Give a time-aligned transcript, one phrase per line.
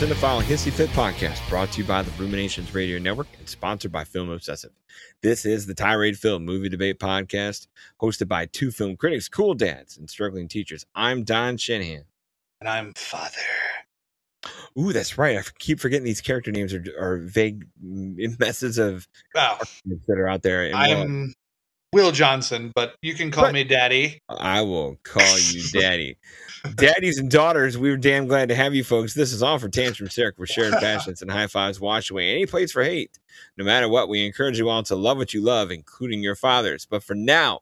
[0.00, 4.02] Cinephile Hissy Fit podcast, brought to you by the Ruminations Radio Network and sponsored by
[4.02, 4.70] Film Obsessive.
[5.20, 7.66] This is the Tirade Film Movie Debate podcast,
[8.00, 10.86] hosted by two film critics, cool dads, and struggling teachers.
[10.94, 12.04] I'm Don Shanahan.
[12.60, 13.36] And I'm Father.
[14.78, 15.36] Ooh, that's right.
[15.36, 19.58] I keep forgetting these character names are, are vague messes of oh.
[19.58, 19.58] Wow.
[19.84, 20.74] that are out there.
[20.74, 21.34] Uh, I'm
[21.92, 24.20] Will Johnson, but you can call But- me Daddy.
[24.28, 26.16] I will call you daddy.
[26.76, 29.12] Daddies and daughters, we were damn glad to have you folks.
[29.14, 32.46] This is all for Tantrum Circ with shared passions and high fives wash away any
[32.46, 33.18] place for hate.
[33.56, 36.86] No matter what, we encourage you all to love what you love, including your fathers.
[36.88, 37.60] But for now,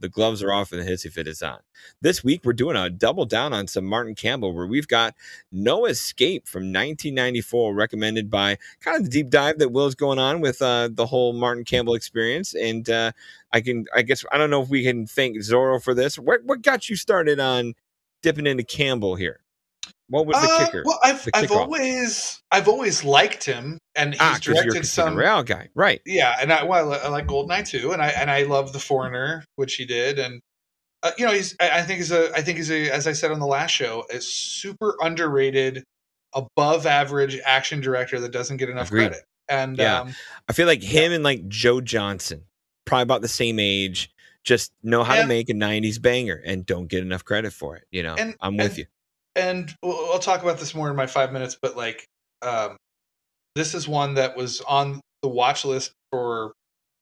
[0.00, 1.58] the gloves are off and the hissy fit is on.
[2.00, 5.14] This week, we're doing a double down on some Martin Campbell, where we've got
[5.50, 10.40] No Escape from 1994, recommended by kind of the deep dive that Will's going on
[10.40, 12.54] with uh, the whole Martin Campbell experience.
[12.54, 13.12] And uh,
[13.52, 16.18] I can, I guess, I don't know if we can thank Zorro for this.
[16.18, 17.74] What, what got you started on
[18.22, 19.40] dipping into Campbell here?
[20.10, 20.82] What was the Uh, kicker?
[20.86, 25.14] Well, I've The I've always I've always liked him, and he's ah, directed some.
[25.16, 26.00] Real guy, right?
[26.06, 29.44] Yeah, and I well, I like Goldeneye too, and I and I love The Foreigner,
[29.56, 30.40] which he did, and
[31.02, 33.12] uh, you know he's I, I think he's a I think he's a as I
[33.12, 35.84] said on the last show, a super underrated,
[36.34, 39.08] above average action director that doesn't get enough Agreed.
[39.08, 39.24] credit.
[39.50, 40.00] And Yeah.
[40.00, 40.14] um,
[40.48, 42.44] I feel like him and like Joe Johnston,
[42.86, 44.10] probably about the same age,
[44.44, 45.22] just know how Yeah.
[45.22, 47.84] to make a '90s banger and don't get enough credit for it.
[47.90, 48.86] You know, And- I'm with and- you.
[49.38, 52.04] And we'll, I'll talk about this more in my five minutes, but like,
[52.42, 52.76] um,
[53.54, 56.52] this is one that was on the watch list for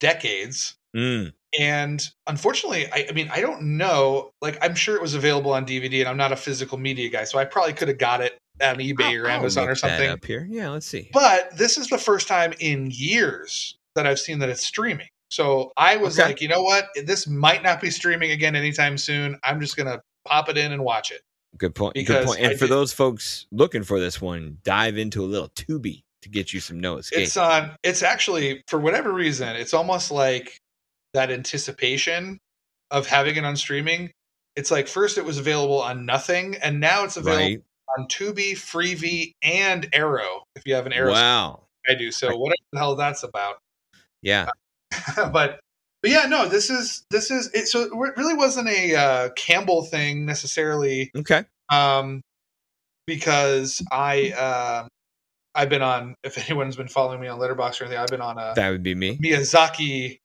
[0.01, 0.77] decades.
[0.97, 4.31] Mm, And unfortunately, I, I mean, I don't know.
[4.41, 7.25] Like, I'm sure it was available on DVD, and I'm not a physical media guy,
[7.25, 10.09] so I probably could have got it on eBay or I'll- I'll Amazon or something.
[10.09, 10.47] up here.
[10.51, 11.11] Yeah, let's see.
[11.13, 15.09] But this is the first time in years that I've seen that it's streaming.
[15.31, 16.29] So I was Okay.
[16.29, 16.89] like, you know what?
[17.05, 19.39] This might not be streaming again anytime soon.
[19.43, 21.21] I'm just gonna pop it in and watch it.
[21.59, 21.95] Good point.
[21.95, 22.41] Good point.
[22.41, 26.03] And I for did- those folks looking for this one, dive into a little Tubi
[26.23, 27.21] to get you some no escape.
[27.21, 27.73] It's on.
[27.83, 30.59] It's actually for whatever reason, it's almost like
[31.15, 32.39] that anticipation
[32.91, 34.11] of having it on streaming.
[34.55, 37.63] It's like first it was available on nothing, and now it's available right?
[37.99, 40.45] on Tubi, Freevee, and Arrow.
[40.55, 41.67] If you have an Arrow, Wow.
[41.89, 42.11] I do.
[42.11, 43.57] So whatever the hell that's about.
[44.23, 44.49] Yeah.
[45.17, 45.61] but
[46.03, 47.67] but yeah, no, this is this is it.
[47.69, 51.45] So it really wasn't a uh, Campbell thing necessarily, Okay.
[51.71, 52.21] Um,
[53.07, 54.89] because I um
[55.55, 56.15] I've been on.
[56.23, 58.83] If anyone's been following me on Letterboxd or anything, I've been on a That would
[58.83, 59.17] be me.
[59.23, 60.19] Miyazaki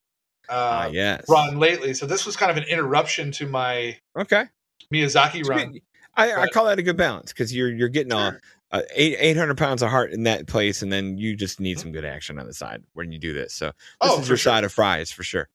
[0.49, 1.23] Ah, uh, yes.
[1.29, 1.93] run lately.
[1.93, 4.45] So this was kind of an interruption to my Okay.
[4.93, 5.79] Miyazaki It's run.
[6.15, 8.19] I, I call that a good balance because you're you're getting Sure.
[8.19, 8.39] a
[8.95, 11.91] eight eight hundred pounds of heart in that place, and then you just need some
[11.91, 13.53] good action on the side when you do this.
[13.53, 14.51] So this Oh, is your sure.
[14.51, 15.49] side of fries for sure.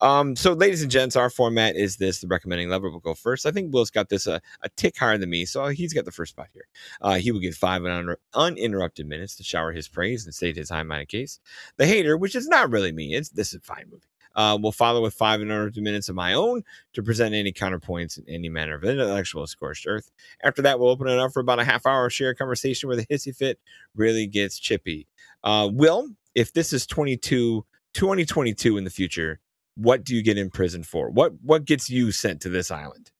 [0.00, 3.46] Um, so ladies and gents, our format is this: the recommending lever will go first.
[3.46, 6.12] I think Will's got this a, a tick higher than me, so he's got the
[6.12, 6.66] first spot here.
[7.00, 10.70] Uh, he will get five un- uninterrupted minutes to shower his praise and state his
[10.70, 11.40] high-minded case.
[11.76, 14.04] The hater, which is not really me, it's this is a fine movie.
[14.34, 16.62] Uh, will follow with five minutes of my own
[16.94, 20.10] to present any counterpoints in any manner of intellectual scorched earth.
[20.42, 22.96] After that, we'll open it up for about a half hour of shared conversation where
[22.96, 23.58] the hissy fit
[23.94, 25.06] really gets chippy.
[25.44, 29.40] Uh, Will, if this is 22, 2022 in the future,
[29.74, 31.10] what do you get in prison for?
[31.10, 33.10] What what gets you sent to this island?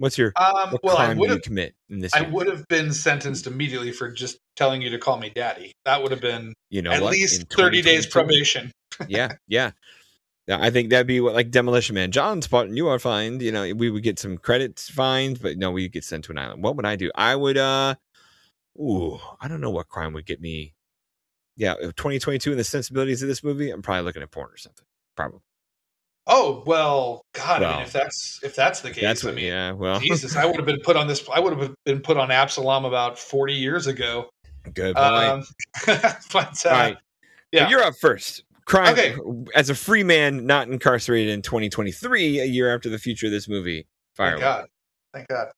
[0.00, 2.14] What's your Um, what well, I would have commit in this?
[2.14, 5.72] I would have been sentenced immediately for just telling you to call me daddy.
[5.84, 7.12] That would have been you know at what?
[7.12, 8.72] least 30 days probation.
[9.08, 9.72] yeah, yeah.
[10.60, 12.10] I think that'd be what like Demolition Man.
[12.10, 13.42] John Spartan you are fined.
[13.42, 16.38] You know, we would get some credits fined, but no, we get sent to an
[16.38, 16.62] island.
[16.62, 17.10] What would I do?
[17.14, 17.94] I would uh
[18.80, 20.74] ooh, I don't know what crime would get me.
[21.56, 24.86] Yeah, 2022 and the sensibilities of this movie, I'm probably looking at porn or something.
[25.14, 25.40] Probably.
[26.26, 27.62] Oh well, God.
[27.62, 30.36] I mean, if that's if that's the case, That's I what mean, yeah, well Jesus,
[30.36, 31.26] I would have been put on this.
[31.32, 34.30] I would have been put on Absalom about 40 years ago.
[34.74, 34.98] good point.
[34.98, 35.44] Um,
[35.86, 36.96] but uh, All right.
[37.52, 37.62] yeah.
[37.62, 38.44] Well, you're up first.
[38.70, 39.16] Crime Okay.
[39.56, 43.48] as a free man not incarcerated in 2023, a year after the future of this
[43.48, 43.88] movie.
[44.16, 44.38] Thank.
[44.38, 44.68] God.
[45.12, 45.48] Thank God.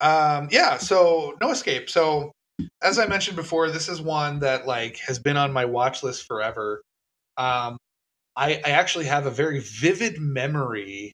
[0.00, 1.90] Um, yeah, so no escape.
[1.90, 2.32] So
[2.82, 6.26] as I mentioned before, this is one that like has been on my watch list
[6.26, 6.80] forever.
[7.36, 7.76] Um,
[8.36, 11.12] I, I actually have a very vivid memory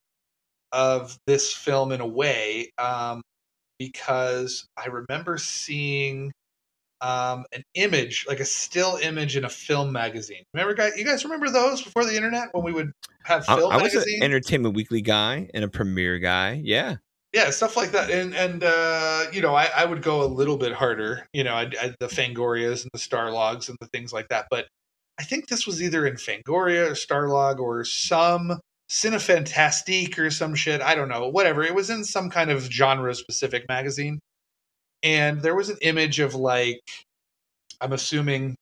[0.71, 3.21] of this film in a way, um,
[3.81, 6.31] because I remember seeing
[7.03, 10.45] um, an image, like a still image in a film magazine.
[10.55, 10.93] Remember, guys?
[10.97, 12.93] You guys remember those before the internet when we would
[13.25, 14.05] have I, film I was an?
[14.23, 16.61] Entertainment Weekly guy and a Premiere guy.
[16.65, 16.97] Yeah.
[17.33, 20.57] yeah stuff like that and and uh you know i, I would go a little
[20.59, 24.29] bit harder you know I'd, I'd, the fangorias and the starlogs and the things like
[24.29, 24.67] that but
[25.19, 28.61] i think this was either in fangoria or starlog or some
[28.91, 33.15] cinefantastique or some shit i don't know whatever it was in some kind of genre
[33.15, 34.19] specific magazine
[35.03, 36.81] and there was an image of like
[37.81, 38.55] I'm assuming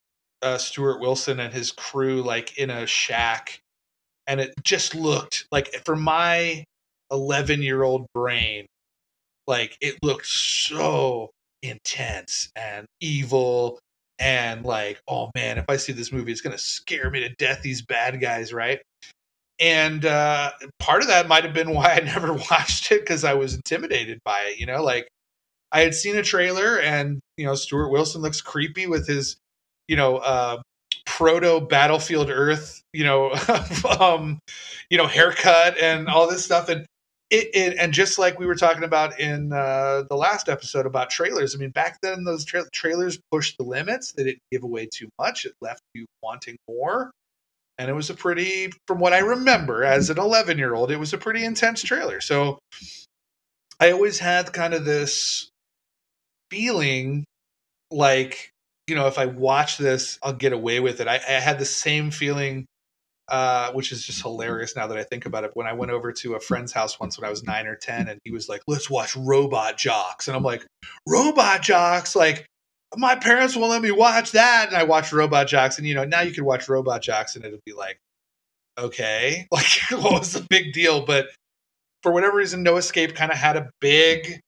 [0.42, 3.60] uh, Stuart Wilson and his crew like in a shack,
[4.26, 6.64] and it just looked like for my
[7.10, 8.66] 11 year old brain,
[9.46, 11.30] like it looked so
[11.62, 13.78] intense and evil
[14.18, 17.62] and like oh man if i see this movie it's to scare me to death
[17.62, 18.80] these bad guys right?
[19.58, 23.34] And uh, part of that might have been why i never watched it because i
[23.34, 25.08] was intimidated by it you know like
[25.72, 29.36] i had seen a trailer and you know stuart wilson looks creepy with his
[29.88, 30.60] you know uh,
[31.06, 33.32] proto battlefield earth you know
[34.00, 34.38] um
[34.90, 36.86] you know haircut and all this stuff and
[37.30, 41.10] it, it, and just like we were talking about in uh, the last episode about
[41.10, 44.12] trailers, I mean, back then those tra- trailers pushed the limits.
[44.12, 45.46] They didn't give away too much.
[45.46, 47.12] It left you wanting more.
[47.78, 50.98] And it was a pretty, from what I remember as an 11 year old, it
[50.98, 52.20] was a pretty intense trailer.
[52.20, 52.58] So
[53.78, 55.49] I always had kind of this
[56.50, 57.24] feeling
[57.90, 58.50] like,
[58.86, 61.08] you know, if I watch this, I'll get away with it.
[61.08, 62.66] I, I had the same feeling
[63.30, 65.52] uh, which is just hilarious now that I think about it.
[65.54, 68.08] When I went over to a friend's house once when I was nine or 10,
[68.08, 70.26] and he was like, let's watch Robot Jox.
[70.26, 70.66] And I'm like,
[71.06, 72.16] Robot Jox?
[72.16, 72.44] Like,
[72.96, 74.66] my parents won't let me watch that.
[74.68, 75.78] And I watched Robot Jox.
[75.78, 77.98] And, you know, now you can watch Robot Jox and it'll be like,
[78.76, 81.06] okay, like, what was the big deal?
[81.06, 81.28] But
[82.02, 84.40] for whatever reason, No Escape kind of had a big,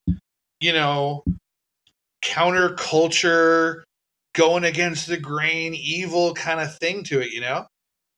[0.58, 1.22] you know,
[2.22, 3.82] counterculture,
[4.34, 7.66] going against the grain, evil kind of thing to it, you know?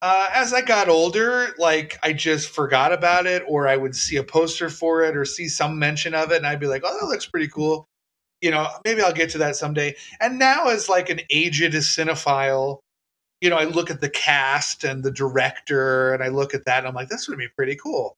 [0.02, 4.16] Uh, as I got older, like I just forgot about it, or I would see
[4.16, 6.98] a poster for it or see some mention of it, and I'd be like, "Oh,
[7.00, 7.86] that looks pretty cool."
[8.42, 9.96] You know, maybe I'll get to that someday.
[10.20, 12.80] And now, as like an aged cinephile,
[13.40, 16.80] you know, I look at the cast and the director, and I look at that,
[16.80, 18.14] and I'm like, "This would be pretty cool."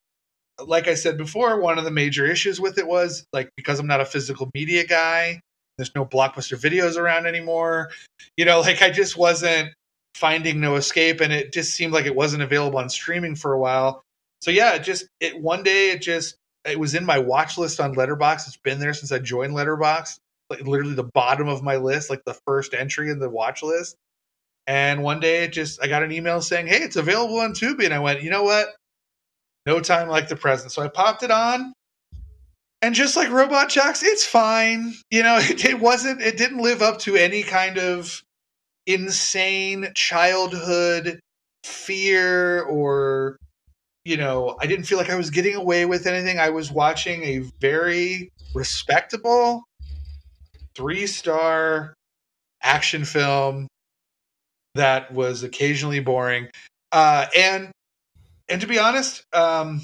[0.60, 3.86] Like I said before, one of the major issues with it was like because I'm
[3.86, 5.40] not a physical media guy.
[5.76, 7.90] There's no blockbuster videos around anymore.
[8.36, 9.70] You know, like I just wasn't
[10.14, 13.58] finding no escape and it just seemed like it wasn't available on streaming for a
[13.58, 14.02] while.
[14.40, 17.80] So yeah it just it one day it just it was in my watch list
[17.80, 20.18] on Letterboxd it's been there since i joined Letterboxd
[20.50, 23.96] like literally the bottom of my list like the first entry in the watch list.
[24.66, 27.84] And one day it just i got an email saying hey it's available on tubi.
[27.84, 28.74] And i went you know what?
[29.66, 30.72] No time like the present.
[30.72, 31.72] So i popped it on
[32.86, 34.94] and just like robot jox it's fine.
[35.10, 38.22] You know it, it wasn't it didn't live up to any kind of
[38.86, 41.18] insane childhood
[41.64, 43.36] fear or
[44.04, 46.38] you know i didn't feel like i was getting away with anything.
[46.38, 49.64] I was watching a very respectable
[50.76, 51.92] three star
[52.62, 53.66] action film
[54.76, 56.48] that was occasionally boring.
[56.92, 57.72] Uh, and
[58.48, 59.82] and to be honest um,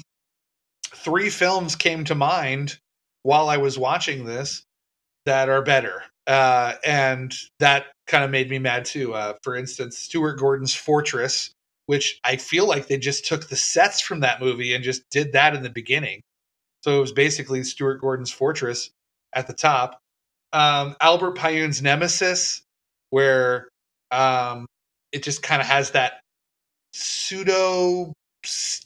[0.95, 2.77] three films came to mind
[3.23, 4.63] while i was watching this
[5.25, 9.13] that are better uh, and that kind of made me mad too.
[9.13, 11.51] Uh, for instance, Stuart Gordon's Fortress,
[11.87, 15.33] which I feel like they just took the sets from that movie and just did
[15.33, 16.21] that in the beginning.
[16.83, 18.89] So it was basically Stuart Gordon's Fortress
[19.33, 19.99] at the top.
[20.51, 22.61] Um, Albert Pyun's Nemesis,
[23.09, 23.69] where
[24.11, 24.65] um,
[25.11, 26.21] it just kind of has that
[26.93, 28.13] pseudo,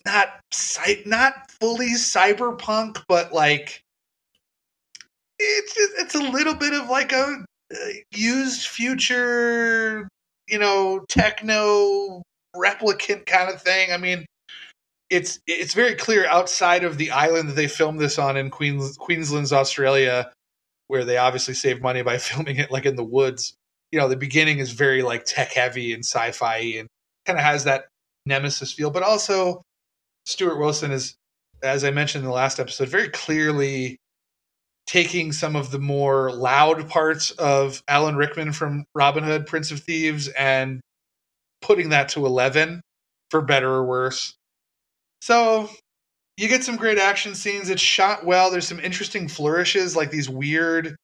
[0.05, 0.39] not
[1.05, 3.81] not fully cyberpunk, but like
[5.39, 7.75] it's just, it's a little bit of like a uh,
[8.11, 10.07] used future,
[10.47, 12.23] you know, techno
[12.55, 13.91] replicant kind of thing.
[13.91, 14.25] I mean,
[15.09, 18.97] it's it's very clear outside of the island that they filmed this on in Queens,
[18.97, 20.31] Queensland's Australia,
[20.87, 23.53] where they obviously saved money by filming it like in the woods.
[23.91, 26.87] You know, the beginning is very like tech heavy and sci-fi and
[27.25, 27.85] kind of has that
[28.25, 29.61] nemesis feel, but also
[30.25, 31.15] Stuart Wilson is,
[31.63, 33.97] as I mentioned in the last episode, very clearly
[34.87, 39.81] taking some of the more loud parts of Alan Rickman from Robin Hood, Prince of
[39.81, 40.79] Thieves, and
[41.61, 42.81] putting that to 11
[43.29, 44.35] for better or worse.
[45.21, 45.69] So
[46.37, 47.69] you get some great action scenes.
[47.69, 48.49] It's shot well.
[48.49, 50.95] There's some interesting flourishes, like these weird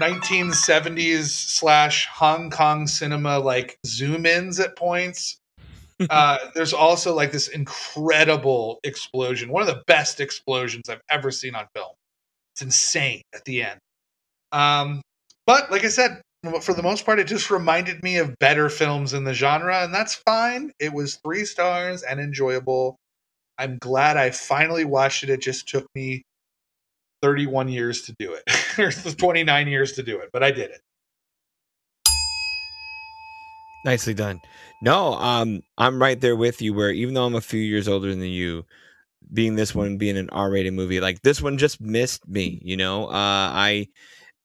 [0.00, 5.38] 1970s slash Hong Kong cinema like zoom ins at points.
[6.10, 11.54] uh, there's also like this incredible explosion, one of the best explosions I've ever seen
[11.54, 11.90] on film.
[12.58, 13.78] It's insane at the end.
[14.50, 15.00] Um,
[15.46, 16.20] but like I said,
[16.60, 19.94] for the most part, it just reminded me of better films in the genre, and
[19.94, 20.72] that's fine.
[20.80, 22.96] It was three stars and enjoyable.
[23.58, 25.30] I'm glad I finally watched it.
[25.30, 26.22] It just took me
[27.22, 30.80] 31 years to do it, or 29 years to do it, but I did it.
[33.84, 34.40] Nicely done.
[34.82, 36.74] No, um, I'm right there with you.
[36.74, 38.64] Where even though I'm a few years older than you,
[39.32, 42.60] being this one being an R-rated movie, like this one just missed me.
[42.64, 43.88] You know, uh, I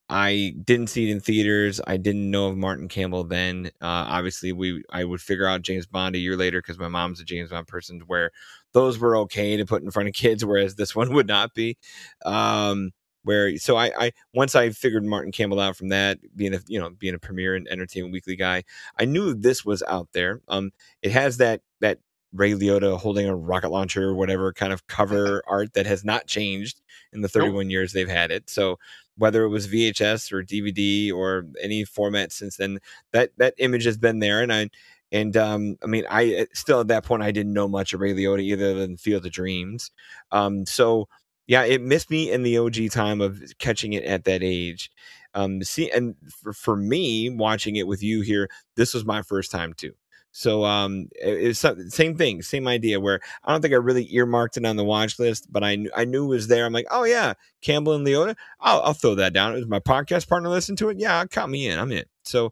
[0.09, 1.79] I didn't see it in theaters.
[1.87, 3.67] I didn't know of Martin Campbell then.
[3.81, 7.19] Uh, obviously, we I would figure out James Bond a year later because my mom's
[7.21, 8.31] a James Bond person, where
[8.73, 11.77] those were okay to put in front of kids, whereas this one would not be.
[12.25, 12.91] Um,
[13.23, 16.79] where so I, I once I figured Martin Campbell out from that being a you
[16.79, 18.63] know being a premiere and entertainment weekly guy,
[18.99, 20.41] I knew this was out there.
[20.47, 21.99] Um, it has that that
[22.33, 26.27] Ray Liotta holding a rocket launcher or whatever kind of cover art that has not
[26.27, 27.71] changed in the 31 nope.
[27.71, 28.49] years they've had it.
[28.49, 28.79] So
[29.17, 32.79] whether it was VHS or DVD or any format since then,
[33.11, 34.41] that that image has been there.
[34.41, 34.69] And I
[35.11, 38.01] and um, I mean, I eh, still at that point I didn't know much of
[38.01, 39.91] Ray Liotta either than Field of Dreams.
[40.31, 41.07] Um, so
[41.45, 44.89] yeah, it missed me in the OG time of catching it at that age.
[45.35, 49.51] Um, see, and for, for me watching it with you here, this was my first
[49.51, 49.93] time too.
[50.35, 52.99] So um, it's same thing, same idea.
[52.99, 55.91] Where I don't think I really earmarked it on the watch list, but I knew
[55.95, 56.65] I knew it was there.
[56.65, 58.35] I'm like, oh yeah, Campbell and Liotta.
[58.59, 59.53] I'll, I'll throw that down.
[59.53, 60.97] It was my podcast partner listen to it.
[60.99, 61.77] Yeah, count me in.
[61.77, 62.05] I'm in.
[62.23, 62.51] So,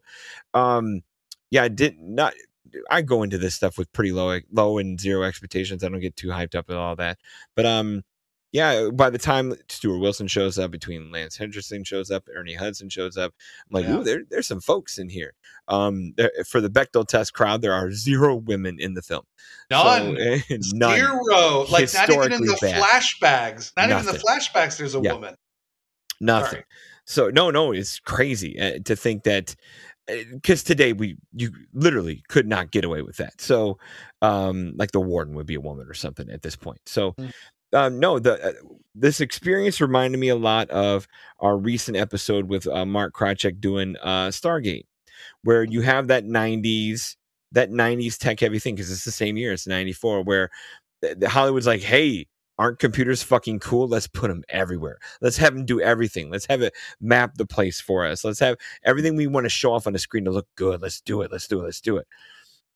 [0.54, 1.02] um,
[1.50, 2.34] yeah, I did not.
[2.88, 5.82] I go into this stuff with pretty low, low and zero expectations.
[5.82, 7.18] I don't get too hyped up with all that.
[7.56, 8.04] But um,
[8.52, 12.90] yeah, by the time Stuart Wilson shows up, between Lance Henriksen shows up, Ernie Hudson
[12.90, 13.32] shows up,
[13.68, 13.96] I'm like, yeah.
[13.96, 15.32] ooh, there, there's some folks in here.
[15.68, 19.24] Um, there, for the Bechdel test crowd, there are zero women in the film.
[19.70, 20.16] None.
[20.16, 20.96] So, none.
[20.96, 21.64] Zero.
[21.70, 22.82] Like not even in the bad.
[22.82, 23.72] flashbacks.
[23.74, 24.08] Not Nothing.
[24.08, 24.76] even in the flashbacks.
[24.76, 25.14] There's a yeah.
[25.14, 25.34] woman.
[26.20, 26.50] Nothing.
[26.50, 26.64] Sorry.
[27.04, 29.56] So no, no, it's crazy uh, to think that
[30.06, 33.40] because uh, today we you literally could not get away with that.
[33.40, 33.78] So,
[34.20, 36.80] um, like the warden would be a woman or something at this point.
[36.86, 37.32] So, mm
[37.72, 38.52] um, no, the uh,
[38.94, 41.08] this experience reminded me a lot of
[41.40, 44.84] our recent episode with uh, Mark Krychek doing uh, Stargate,
[45.44, 47.16] where you have that '90s
[47.52, 50.50] that '90s tech heavy thing because it's the same year, it's '94, where
[51.00, 52.26] the Hollywood's like, hey.
[52.58, 53.88] Aren't computers fucking cool?
[53.88, 54.98] Let's put them everywhere.
[55.22, 56.30] Let's have them do everything.
[56.30, 58.24] Let's have it map the place for us.
[58.24, 60.80] Let's have everything we want to show off on the screen to look good.
[60.82, 61.32] Let's do it.
[61.32, 61.64] Let's do it.
[61.64, 62.06] Let's do it.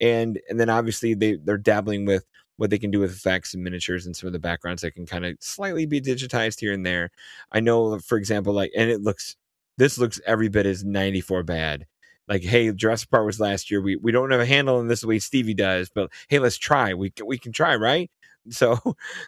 [0.00, 2.24] And and then obviously they they're dabbling with
[2.56, 5.06] what they can do with effects and miniatures and some of the backgrounds that can
[5.06, 7.10] kind of slightly be digitized here and there.
[7.52, 9.36] I know, uh, for example, like, and it looks,
[9.78, 11.86] this looks every bit as 94 bad.
[12.28, 13.80] Like, hey, Jurassic Park was last year.
[13.80, 16.58] We we don't have a handle on this the way Stevie does, but hey, let's
[16.58, 16.92] try.
[16.92, 18.10] We we can try, right?
[18.48, 18.78] So,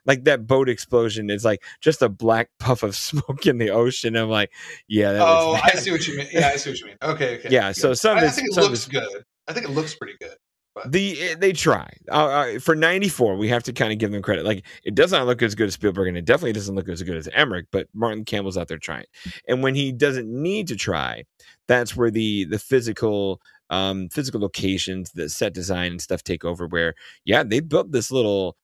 [0.07, 4.15] like that boat explosion is like just a black puff of smoke in the ocean.
[4.15, 4.53] I'm like,
[4.87, 5.19] yeah.
[5.21, 6.29] oh, I see what you mean.
[6.31, 6.97] Yeah, I see what you mean.
[7.03, 7.49] Okay, okay.
[7.51, 7.73] Yeah.
[7.73, 9.25] So some I, I think it looks good.
[9.49, 10.37] I think it looks pretty good.
[10.83, 10.93] But.
[10.93, 13.37] The they try uh, uh, for '94.
[13.37, 14.45] We have to kind of give them credit.
[14.45, 17.03] Like it does not look as good as Spielberg, and it definitely doesn't look as
[17.03, 17.67] good as Emmerich.
[17.71, 19.05] But Martin Campbell's out there trying,
[19.49, 21.25] and when he doesn't need to try,
[21.67, 26.67] that's where the the physical um physical locations, the set design and stuff take over.
[26.67, 26.95] Where
[27.25, 28.57] yeah, they built this little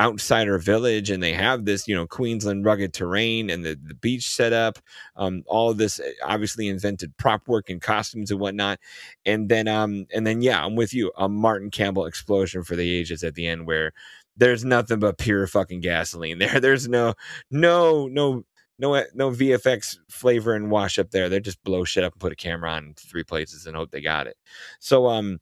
[0.00, 4.28] outsider village and they have this you know queensland rugged terrain and the, the beach
[4.28, 4.78] setup
[5.16, 8.78] um, all of this eh, obviously invented prop work and costumes and whatnot
[9.26, 12.88] and then um and then yeah i'm with you a martin campbell explosion for the
[12.88, 13.92] ages at the end where
[14.36, 17.12] there's nothing but pure fucking gasoline there there's no
[17.50, 18.44] no no
[18.78, 21.28] no eh, no VFX flavor and wash up there.
[21.28, 24.00] They just blow shit up and put a camera on three places and hope they
[24.00, 24.36] got it.
[24.78, 25.40] So um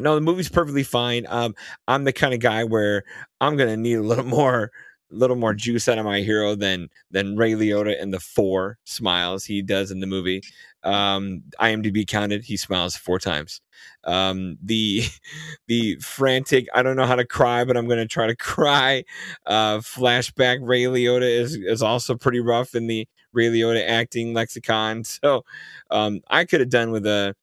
[0.00, 1.26] no, the movie's perfectly fine.
[1.28, 1.54] Um,
[1.88, 3.04] I'm the kind of guy where
[3.40, 4.70] I'm gonna need a little more,
[5.10, 9.44] little more juice out of my hero than than Ray Liotta and the four smiles
[9.44, 10.42] he does in the movie.
[10.84, 13.60] Um, IMDb counted, he smiles four times.
[14.04, 15.04] Um, the
[15.66, 19.04] the frantic, I don't know how to cry, but I'm gonna try to cry.
[19.46, 25.04] Uh, flashback Ray Liotta is is also pretty rough in the Ray Liotta acting lexicon.
[25.04, 25.44] So
[25.90, 27.34] um, I could have done with a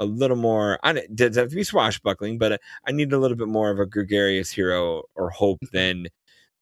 [0.00, 0.78] a little more.
[0.82, 3.78] I does have to be swashbuckling, but uh, I need a little bit more of
[3.78, 5.76] a gregarious hero or hope mm-hmm.
[5.76, 6.06] than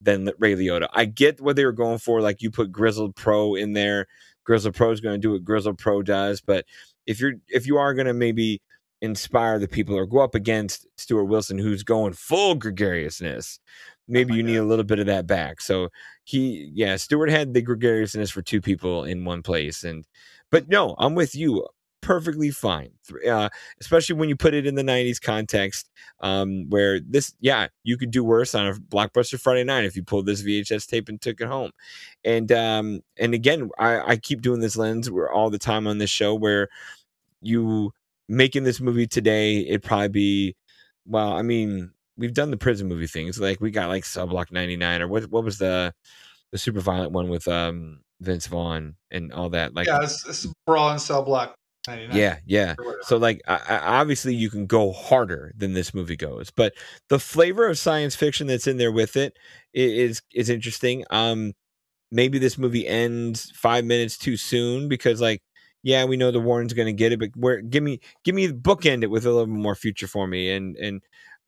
[0.01, 0.89] than Ray Liotta.
[0.93, 2.21] I get what they were going for.
[2.21, 4.07] Like you put Grizzled Pro in there.
[4.45, 6.41] Grizzled Pro is going to do what Grizzled Pro does.
[6.41, 6.67] But
[7.07, 8.61] if you're if you are going to maybe
[9.01, 13.59] inspire the people or go up against Stuart Wilson, who's going full gregariousness,
[14.09, 14.49] maybe oh you God.
[14.49, 15.61] need a little bit of that back.
[15.61, 15.89] So
[16.25, 20.05] he, yeah, Stuart had the gregariousness for two people in one place, and
[20.51, 21.67] but no, I'm with you
[22.03, 22.91] perfectly fine,
[23.27, 23.49] uh,
[23.81, 25.89] especially when you put it in the 90s context
[26.21, 30.03] um, where this, yeah, you could do worse on a blockbuster Friday night if you
[30.03, 31.71] pulled this VHS tape and took it home.
[32.25, 35.99] And, um, and again, I, I keep doing this lens where all the time on
[35.99, 36.69] this show where
[37.41, 37.93] you
[38.29, 40.57] making this movie today, it'd probably be,
[41.07, 43.41] well, I mean, we've done the prison movie things.
[43.41, 45.95] Like we got like Cell Block 99 or what, what was the,
[46.51, 49.75] the super violent one with, um, Vince Vaughn and all that.
[49.75, 51.57] Like, yeah, it's, it's Brawl and Cell Block
[51.89, 52.75] yeah, yeah.
[53.03, 56.75] So like, I, I, obviously, you can go harder than this movie goes, but
[57.09, 59.37] the flavor of science fiction that's in there with it
[59.75, 61.05] is is interesting.
[61.11, 61.55] Um,
[62.11, 65.43] maybe this movie ends five minutes too soon because like
[65.83, 68.49] yeah, we know the Warren's going to get it, but where give me give me
[68.49, 70.51] bookend it with a little more future for me.
[70.53, 71.03] And and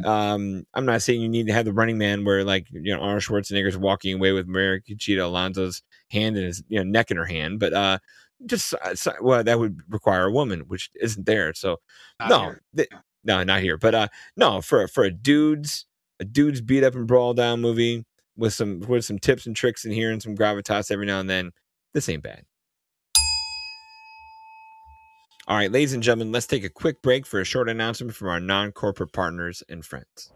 [0.04, 3.00] um, I'm not saying you need to have the Running Man where like you know
[3.00, 7.16] Arnold Schwarzenegger's walking away with Maria Conchita Alonso's hand in his you know neck in
[7.16, 7.98] her hand, but uh,
[8.46, 8.74] just
[9.20, 11.54] well that would require a woman, which isn't there.
[11.54, 11.80] So
[12.20, 12.60] Not no, here.
[12.76, 12.88] th-
[13.24, 13.76] no, not here.
[13.76, 15.86] But uh, no, for for a dude's
[16.20, 18.04] a dude's beat up and brawl down movie
[18.36, 21.30] with some with some tips and tricks in here and some gravitas every now and
[21.30, 21.52] then,
[21.92, 22.44] this ain't bad.
[25.46, 28.28] All right, ladies and gentlemen, let's take a quick break for a short announcement from
[28.28, 30.32] our non corporate partners and friends.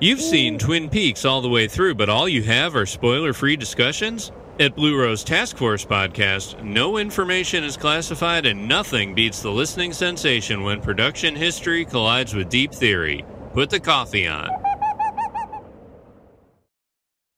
[0.00, 3.56] You've seen Twin Peaks all the way through, but all you have are spoiler free
[3.56, 4.32] discussions?
[4.60, 9.92] At Blue Rose Task Force Podcast, no information is classified and nothing beats the listening
[9.92, 13.24] sensation when production history collides with deep theory.
[13.54, 14.48] Put the coffee on.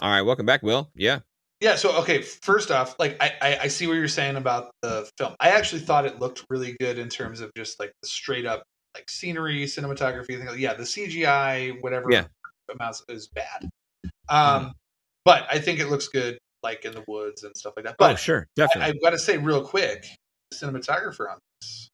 [0.01, 0.91] All right, welcome back, Will.
[0.95, 1.19] Yeah.
[1.61, 1.77] Yeah.
[1.77, 5.35] So okay, first off, like I, I I see what you're saying about the film.
[5.41, 8.63] I actually thought it looked really good in terms of just like the straight up
[8.95, 10.39] like scenery, cinematography.
[10.39, 10.49] Thing.
[10.59, 12.25] Yeah, the CGI, whatever Yeah.
[12.75, 13.69] amounts is bad.
[14.31, 14.73] Um,
[15.27, 17.97] but I think it looks good, like in the woods and stuff like that.
[17.99, 18.47] But oh, sure.
[18.49, 18.93] I, Definitely.
[18.95, 20.07] I've got to say real quick,
[20.51, 21.89] the cinematographer on this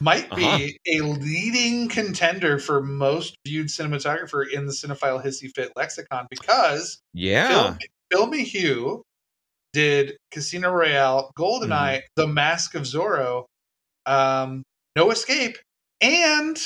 [0.00, 0.66] might be Uh-huh.
[0.88, 7.76] a leading contender for most viewed cinematographer in the Cinephile Hissy Fit lexicon because yeah.
[8.10, 9.02] Phil, Phil
[9.72, 12.06] did Casino Royale, GoldenEye, Mm-hmm.
[12.16, 13.44] The Mask of Zorro,
[14.06, 14.62] um,
[14.96, 15.58] No Escape,
[16.00, 16.58] and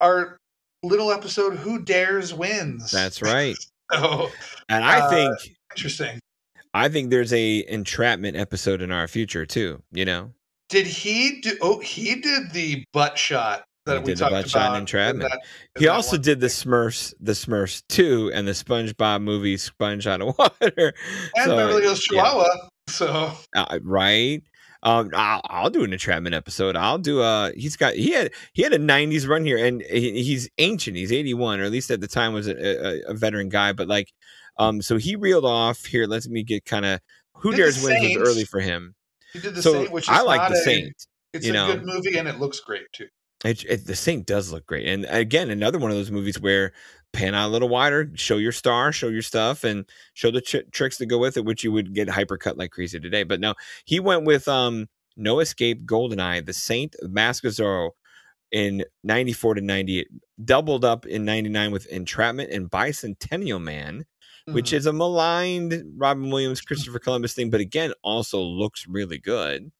[0.00, 0.36] our
[0.82, 2.90] little episode Who Dares Wins.
[2.90, 3.56] That's right.
[3.92, 4.30] so
[4.68, 6.20] And I Uh, think interesting.
[6.74, 10.32] I think there's a entrapment episode in our future too, you know.
[10.68, 11.56] Did he do?
[11.62, 14.68] Oh, he did the butt shot that He we did the talked butt shot about.
[14.70, 15.30] in in Entrapment.
[15.30, 15.40] that-
[15.76, 20.20] in He also did the Smurfs, the Smurfs 2 and the SpongeBob movie Sponge Out
[20.22, 20.52] of Water.
[21.36, 22.22] and So, Beverly Hills yeah.
[22.22, 22.68] Chihuahua.
[22.88, 24.42] So Uh, right?
[24.82, 26.76] Um, I'll, I'll do an entrapment episode.
[26.76, 27.52] I'll do a.
[27.56, 30.94] He's got he had he had a '90s run here, and he, he's ancient.
[30.98, 32.52] He's 81, or at least at the time was a,
[33.08, 33.72] a, a veteran guy.
[33.72, 34.12] But like,
[34.56, 36.06] um, so he reeled off here.
[36.06, 37.00] Let me get kind of
[37.34, 38.20] who Did dares wins was Saint.
[38.20, 38.94] early for him.
[39.32, 41.06] he did the so Saint, which is I like the a, Saint.
[41.32, 41.66] It's a know.
[41.72, 43.08] good movie and it looks great too.
[43.44, 46.72] It, it, the Saint does look great, and again, another one of those movies where
[47.12, 50.64] pan out a little wider, show your star, show your stuff, and show the ch-
[50.72, 53.22] tricks to go with it, which you would get hypercut like crazy today.
[53.22, 57.90] But no, he went with um, No Escape, Goldeneye, The Saint, Mask of Zorro
[58.50, 60.08] in '94 to '98,
[60.42, 64.06] doubled up in '99 with Entrapment and Bicentennial Man,
[64.46, 64.76] which Mhm.
[64.76, 69.70] is a maligned Robin Williams, Christopher Columbus thing, but again, also looks really good.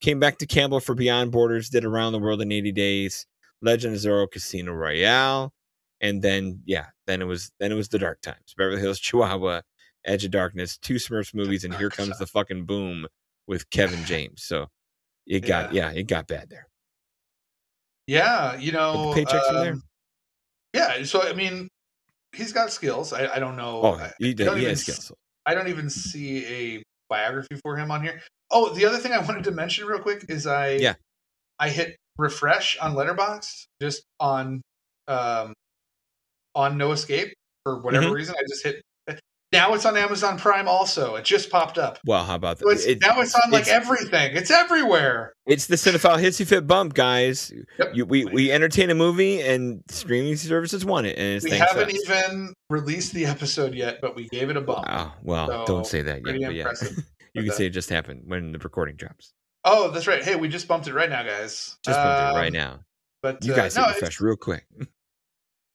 [0.00, 3.26] Came back to Campbell for Beyond Borders, did Around the World in 80 Days,
[3.60, 5.52] Legend of Zorro, Casino Royale,
[6.00, 9.62] and then yeah, then it was then it was the Dark Times, Beverly Hills Chihuahua,
[10.04, 13.08] Edge of Darkness, two Smurfs movies, and here comes the fucking boom
[13.48, 14.44] with Kevin James.
[14.44, 14.68] So
[15.26, 16.68] it got yeah, it got bad there.
[18.06, 19.72] Yeah, you know, But the paychecks were there.
[19.72, 19.82] um,
[20.72, 21.68] Yeah, so I mean,
[22.38, 23.12] he's got skills.
[23.12, 23.82] I, I don't know.
[23.82, 25.12] Oh, he, I don't he even skills.
[25.44, 28.20] I don't even see a biography for him on here.
[28.50, 30.94] Oh, the other thing I wanted to mention real quick is I Yeah.
[31.58, 34.62] I hit refresh on Letterboxd just on
[35.08, 35.52] um
[36.54, 38.14] on No Escape for whatever Mhm.
[38.14, 38.34] reason.
[38.38, 38.82] I just hit.
[39.50, 40.68] Now it's on Amazon Prime.
[40.68, 41.98] Also, it just popped up.
[42.04, 42.64] Well, how about that?
[42.66, 44.36] So it's, It- now it's on like it's- everything.
[44.36, 45.32] It's everywhere.
[45.46, 47.50] It's the Cinephile Hissy Fit bump, guys.
[47.78, 47.90] Yep.
[47.94, 52.00] You, we we entertain a movie, and streaming services want it, and We haven't us.
[52.04, 54.86] even released the episode yet, but we gave it a bump.
[54.86, 55.12] Wow.
[55.22, 56.24] Well, So, don't say that yet.
[56.24, 56.48] But yeah,
[57.32, 57.54] you can that.
[57.54, 59.32] say it just happened when the recording drops.
[59.64, 60.22] Oh, that's right.
[60.22, 61.76] Hey, we just bumped it right now, guys.
[61.84, 62.80] Just bumped it Um, right now.
[63.22, 64.66] But You uh, guys no, hit it's- refresh real quick.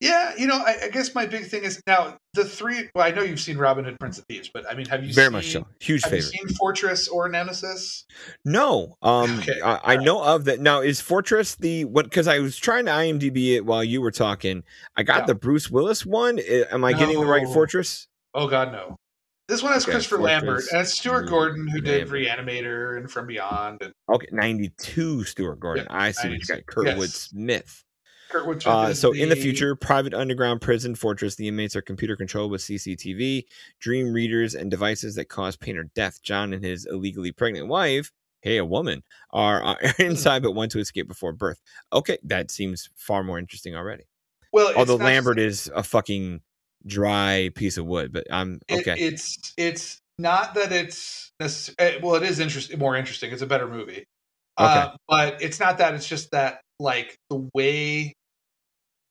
[0.03, 2.89] Yeah, you know, I, I guess my big thing is now the three.
[2.93, 5.13] Well, I know you've seen Robin Hood, Prince of Thieves, but I mean, have you
[5.13, 5.65] Very seen, much so.
[5.79, 8.05] Huge Have you seen Fortress or Nemesis?
[8.43, 10.59] No, um, Okay, I, I know of that.
[10.59, 12.03] Now, is Fortress the what?
[12.05, 14.63] Because I was trying to IMDb it while you were talking.
[14.97, 15.25] I got Yeah.
[15.27, 16.37] the Bruce Willis one.
[16.39, 18.07] Am I getting the right Fortress?
[18.33, 18.97] Oh God, no.
[19.47, 22.07] This one has Okay, Christopher Fortress, Lambert and it's Stuart Gordon who did.
[22.09, 25.23] Reanimator and From Beyond and Okay, ninety-two.
[25.25, 25.85] Stuart Gordon.
[25.89, 26.65] I see 92, said.
[26.65, 27.13] Kurtwood yes.
[27.13, 27.82] Smith.
[28.65, 32.61] Uh, so in the future, private underground prison fortress, the inmates are computer controlled with
[32.61, 33.45] CCTV,
[33.79, 36.21] dream readers, and devices that cause pain or death.
[36.23, 40.79] John and his illegally pregnant wife, hey, a woman, are, are inside but want to
[40.79, 41.59] escape before birth.
[41.91, 44.03] Okay, that seems far more interesting already.
[44.51, 46.41] well, Although Lambert is a fucking
[46.85, 48.95] dry piece of wood, but I'm It- okay.
[48.99, 51.31] it's it's not that it's
[51.79, 53.31] eh, well, it is interesting, more interesting.
[53.31, 54.05] It's a better movie,
[54.57, 55.93] uh, but it's not that.
[55.95, 58.13] It's just that like the way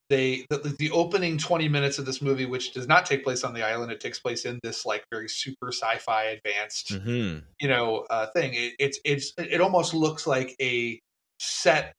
[0.09, 3.55] they the, the opening 20 minutes of this movie which does not take place on
[3.55, 8.07] the island it takes place in this like very super sci-fi advanced hmm you know
[8.11, 8.55] uh thing.
[8.55, 11.01] It, it's it's it almost looks like a
[11.41, 11.95] set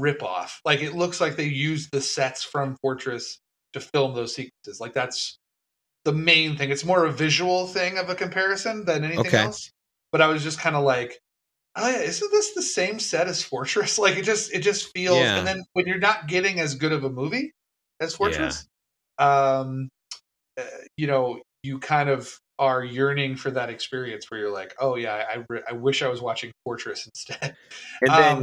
[0.00, 0.58] ripoff.
[0.64, 3.38] Like it looks like they used the sets from fortress
[3.72, 4.80] to film those sequences.
[4.80, 5.38] Like that's
[6.04, 6.70] the main thing.
[6.70, 9.36] It's more a visual thing of a comparison than anything Okay.
[9.36, 9.70] else
[10.12, 11.20] but i was just kind of like
[11.76, 15.18] oh yeah isn't this the same set as fortress like it just it just feels
[15.18, 15.38] Yeah.
[15.38, 17.52] and then when you're not getting as good of a movie
[18.00, 18.66] as fortress
[19.18, 19.88] um
[20.58, 20.62] uh,
[20.96, 25.14] you know you kind of are yearning for that experience where you're like oh yeah
[25.32, 27.56] i, re- I wish i was watching fortress instead
[28.02, 28.38] And then Um,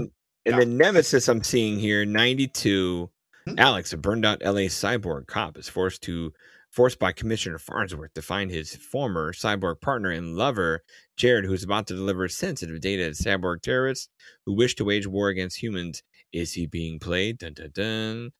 [0.46, 0.60] and yeah.
[0.60, 3.10] then Nemesis I'm seeing here, 92.
[3.46, 3.54] Hmm?
[3.60, 6.32] Alex, a burned out LA cyborg cop, is forced to
[6.72, 10.84] forced by Commissioner Farnsworth to find his former cyborg partner and lover,
[11.18, 14.10] Jared, who is about to deliver sensitive data to cyborg terrorists
[14.46, 16.04] who wish to wage war against humans.
[16.34, 17.40] Is he being played?
[17.40, 18.32] Dun dun dun.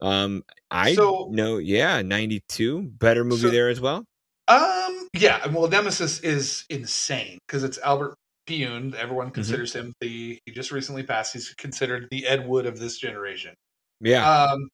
[0.00, 2.82] Um, I So- know, yeah, 92.
[2.98, 4.04] Better movie So- there as well.
[4.48, 8.14] Um, yeah, well, Nemesis is insane because it's Albert
[8.46, 8.94] Pyun.
[8.94, 9.34] Everyone Mm-hmm.
[9.34, 10.38] considers him the.
[10.46, 11.32] He just recently passed.
[11.34, 13.54] He's considered the Ed Wood of this generation.
[14.00, 14.28] Yeah.
[14.28, 14.68] Um,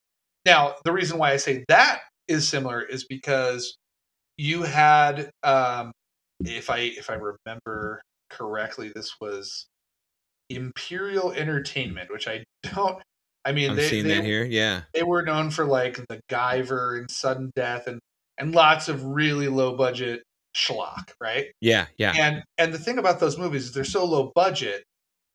[0.47, 3.77] now, the reason why I say that is similar is because
[4.37, 5.93] you had, um,
[6.41, 9.67] if I if I remember correctly, this was
[10.51, 13.03] Imperial Entertainment, which I don't.
[13.45, 14.45] I mean, I'm they, seeing they, that here.
[14.45, 14.83] Yeah.
[14.95, 18.01] they were known for like the Guyver and Sudden Death and
[18.39, 20.23] and lots of really low budget
[20.57, 21.47] schlock, right?
[21.61, 21.87] Yeah.
[21.99, 22.15] Yeah.
[22.17, 24.85] And and the thing about those movies is they're so low budget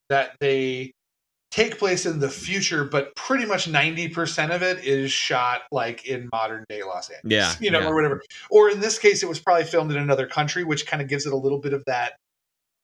[0.10, 0.92] that they
[1.52, 6.06] take place in the future, but pretty much ninety percent of it is shot like
[6.06, 7.88] in modern day Los Angeles, Yeah, you know, yeah.
[7.88, 8.22] or whatever.
[8.50, 11.26] Or in this case, it was probably filmed in another country, which kind of gives
[11.26, 12.14] it a little bit of that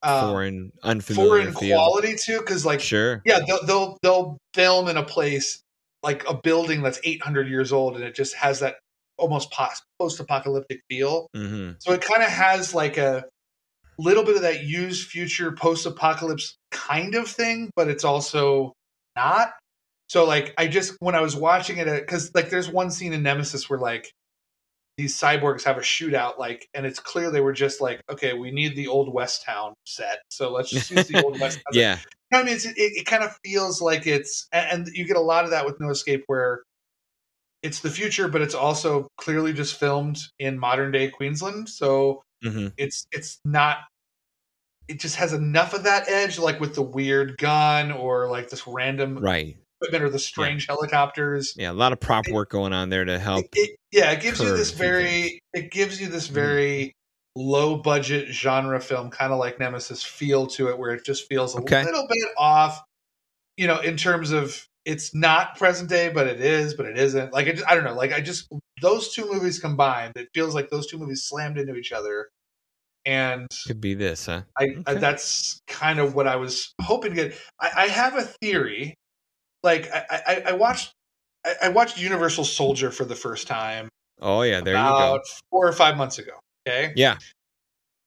[0.01, 3.21] um, foreign, unfamiliar foreign quality too, because like Sure.
[3.25, 5.61] yeah, they'll, they'll they'll film in a place
[6.03, 8.75] like a building that's 800 years old, and it just has that
[9.17, 9.51] almost
[9.99, 11.27] post apocalyptic feel.
[11.35, 13.25] hmm So it kind of has like a
[13.97, 18.73] little bit of that used future post apocalypse kind of thing, but it's also
[19.15, 19.53] not.
[20.07, 23.23] So like I just when I was watching it because like there's one scene in
[23.23, 24.11] Nemesis where like
[24.97, 28.51] these cyborgs have a shootout like and it's clear they were just like okay we
[28.51, 31.73] need the old west town set so let's just use the old west town.
[31.73, 31.97] Yeah.
[32.33, 35.21] I mean, it's, it, it kind of feels like it's, and, and you get a
[35.21, 36.63] lot of that with No Escape, where
[37.61, 41.69] it's the future, but it's also clearly just filmed in modern day Queensland.
[41.69, 43.77] So hmm it's it's not.
[44.87, 48.67] It just has enough of that edge, like with the weird gun or like this
[48.67, 49.57] random Right.
[49.81, 51.53] equipment or the strange helicopters.
[51.57, 51.71] Yeah.
[51.71, 53.45] A lot of prop It- work going on there to help.
[53.45, 56.31] It, it- yeah, it gives you this very, it gives you this Mhm.
[56.33, 56.93] very
[57.35, 61.55] low budget genre film, kind of like Nemesis feel to it, where it just feels
[61.55, 61.83] a Okay.
[61.83, 62.81] little bit off.
[63.57, 67.33] You know, in terms of it's not present day, but it is, but it isn't.
[67.33, 67.95] Like it, I don't know.
[67.95, 68.47] Like I just
[68.81, 72.29] those two movies combined, it feels like those two movies slammed into each other,
[73.05, 74.41] and Could be this, huh?
[74.57, 77.39] I, I that's kind of what I was hoping to get.
[77.59, 78.95] I, I have a theory.
[79.63, 80.93] Like I, I, I watched
[81.45, 83.89] I, I watched Universal Soldier for the first time
[84.21, 85.19] Oh yeah, there you go.
[85.49, 86.33] four or five months ago.
[86.67, 86.93] Okay.
[86.95, 87.17] Yeah.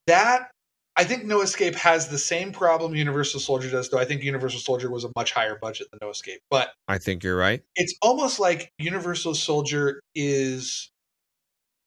[0.07, 0.51] That
[0.97, 4.61] I think No Escape has the same problem Universal Soldier does, though I think Universal
[4.61, 6.41] Soldier was a much higher budget than No Escape.
[6.51, 7.63] But I think you're right.
[7.77, 10.91] it's almost like Universal Soldier is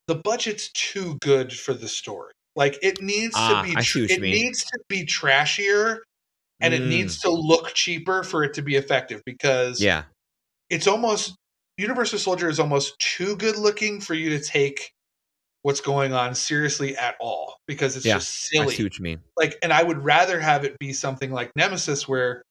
[0.07, 2.33] the budget's too good for the story.
[2.55, 4.33] Like it needs Ah, to be I you it mean.
[4.33, 5.99] needs to be trashier
[6.61, 10.03] and it Mm, needs to look cheaper for it to be effective because Yeah.
[10.69, 11.35] it's almost
[11.77, 14.91] Universal Soldier is almost too good looking for you to take
[15.63, 18.75] what's going on seriously at all because it's Yeah, just I silly.
[18.75, 19.21] see what you mean.
[19.37, 22.43] Like, and I would rather have it be something like Nemesis where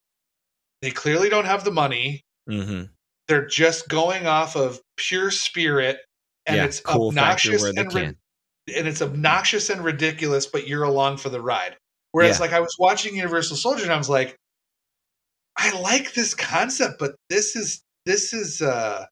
[0.83, 2.23] they clearly don't have the money.
[2.49, 2.85] hmm
[3.29, 5.99] They're just going off of pure spirit,
[6.47, 6.65] and yeah.
[6.65, 8.17] it's cool obnoxious and can.
[8.77, 11.77] And it's obnoxious and ridiculous, but you're along for the ride.
[12.13, 12.47] Whereas, Yeah.
[12.47, 14.37] like, I was watching Universal Soldier, and I was like,
[15.57, 19.07] I like this concept, but this is this is uh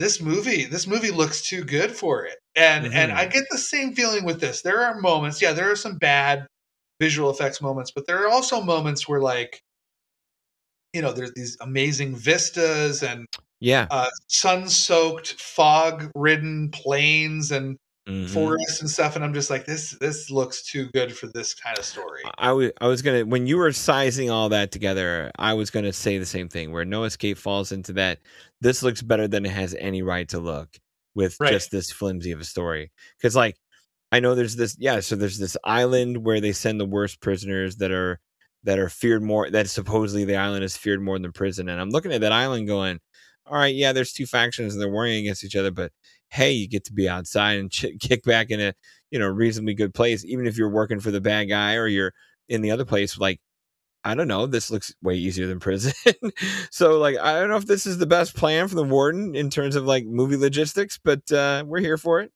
[0.00, 0.64] this movie.
[0.64, 3.16] This movie looks too good for it, and and Mhm.
[3.16, 4.62] I get the same feeling with this.
[4.62, 6.46] There are moments, yeah, there are some bad
[7.00, 9.62] visual effects moments, but there are also moments where, like,
[10.92, 13.26] you know, there's these amazing vistas and
[13.60, 13.86] Yeah.
[13.90, 17.76] uh, sun-soaked, fog-ridden plains and
[18.10, 18.28] Mhm.
[18.30, 21.78] forests and stuff and i'm just like this this looks too good for this kind
[21.78, 25.54] of story I was I was gonna when you were sizing all that together, I
[25.54, 26.72] was gonna say the same thing.
[26.72, 28.18] Where No Escape falls into that.
[28.60, 30.68] This looks better than it has any right to look
[31.14, 31.52] with Right.
[31.52, 32.90] just this flimsy of a story.
[33.18, 33.56] Because like
[34.12, 37.76] I know there's this yeah, so there's this island where they send the worst prisoners
[37.76, 38.20] that are
[38.64, 39.50] that are feared more.
[39.50, 41.68] That supposedly the island is feared more than prison.
[41.68, 43.00] And I'm looking at that island going,
[43.46, 45.92] all right, yeah, there's two factions and they're warring against each other, but
[46.30, 48.72] hey, you get to be outside and ch- kick back in a
[49.10, 52.12] you know reasonably good place, even if you're working for the bad guy or you're
[52.48, 53.18] in the other place.
[53.18, 53.40] Like,
[54.04, 55.92] I don't know, this looks way easier than prison.
[56.70, 59.50] so, like, I don't know if this is the best plan for the warden in
[59.50, 62.32] terms of like movie logistics, but uh, we're here for it.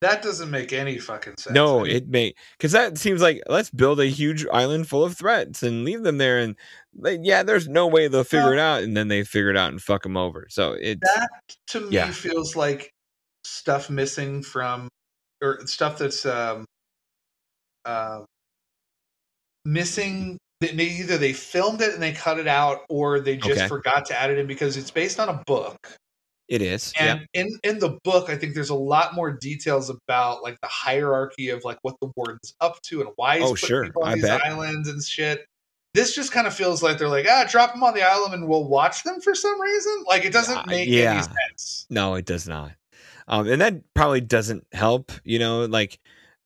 [0.00, 1.54] That doesn't make any fucking sense.
[1.54, 5.02] No, I mean, it may because that seems like let's build a huge island full
[5.02, 6.56] of threats and leave them there, and
[6.94, 9.70] like, yeah, there's no way they'll figure it out, and then they figure it out
[9.70, 10.46] and fuck them over.
[10.50, 11.28] So it that
[11.68, 12.10] to me Yeah.
[12.10, 12.92] feels like
[13.44, 14.88] stuff missing from
[15.42, 16.64] or stuff that's um
[17.84, 18.20] uh,
[19.64, 23.68] missing they- either they filmed it and they cut it out or they just Okay.
[23.68, 25.76] forgot to add it in because it's based on a book
[26.48, 26.92] it is.
[26.96, 27.12] Yeah.
[27.16, 30.68] and in in the book i think there's a lot more details about like the
[30.68, 33.84] hierarchy of like what the warden's up to and why he's Oh, putting sure.
[33.84, 34.44] people on I these bet.
[34.46, 35.44] islands and shit
[35.94, 38.46] this just kind of feels like they're like ah drop them on the island and
[38.48, 41.12] we'll watch them for some reason like it doesn't Uh, make yeah.
[41.14, 42.72] any sense No, it does not.
[43.28, 45.12] Um, and that probably doesn't help.
[45.24, 45.98] You know, like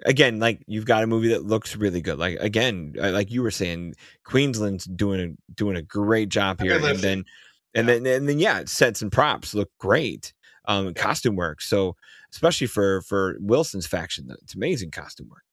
[0.04, 2.18] again, like you've got a movie that looks really good.
[2.18, 6.76] Like again, uh, like you were saying, Queensland's doing a doing a great job here,
[6.84, 7.24] and then
[7.74, 10.32] and then and then yeah, sets and props look great.
[10.66, 11.62] Um, costume work.
[11.62, 11.96] So
[12.32, 15.44] especially for for Wilson's faction, it's amazing costume work.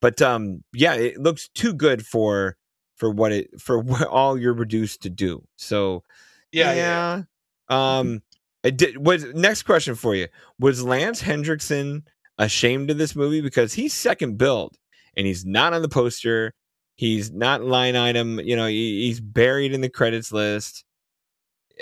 [0.00, 2.56] But um, yeah, it looks too good for
[2.96, 5.44] for what it for what all you're reduced to do.
[5.56, 6.02] So
[6.50, 7.22] yeah yeah,
[7.70, 7.98] yeah.
[7.98, 8.22] Um, it
[8.70, 9.04] did.
[9.04, 10.28] Was next question for you?
[10.58, 12.04] Was Lance Henriksen
[12.38, 14.76] ashamed of this movie because he's second billed
[15.16, 16.52] and he's not on the poster?
[16.96, 18.38] He's not line item.
[18.40, 20.84] You know, he, he's buried in the credits list.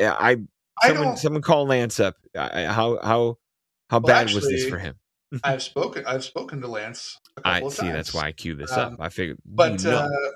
[0.01, 0.39] I
[0.83, 2.17] I someone don't someone call Lance up.
[2.37, 3.37] I, I- how how
[3.91, 4.95] how Well, bad was this for him?
[5.45, 6.05] I've spoken.
[6.07, 7.83] I've spoken to Lance a couple I see.
[7.83, 7.93] times.
[7.95, 9.01] That's why I queued this Um, up.
[9.01, 9.97] I figured, But you know.
[9.99, 10.31] uh,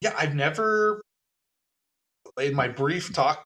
[0.00, 1.02] yeah, I've never
[2.40, 3.44] in my brief talk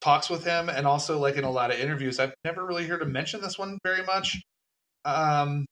[0.00, 3.02] talks with him, and also like in a lot of interviews, I've never really heard
[3.02, 4.42] him mention this one very much.
[5.04, 5.64] Um,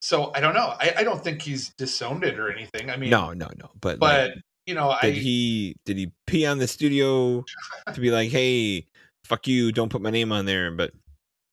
[0.00, 0.74] so I don't know.
[0.78, 2.90] I, I don't think he's disowned it or anything.
[2.90, 3.70] I mean, no, no, no.
[3.80, 7.44] But like, but you know, I did he did he pee on the studio
[7.92, 8.86] to be like, hey,
[9.24, 10.70] fuck you, don't put my name on there?
[10.70, 10.92] But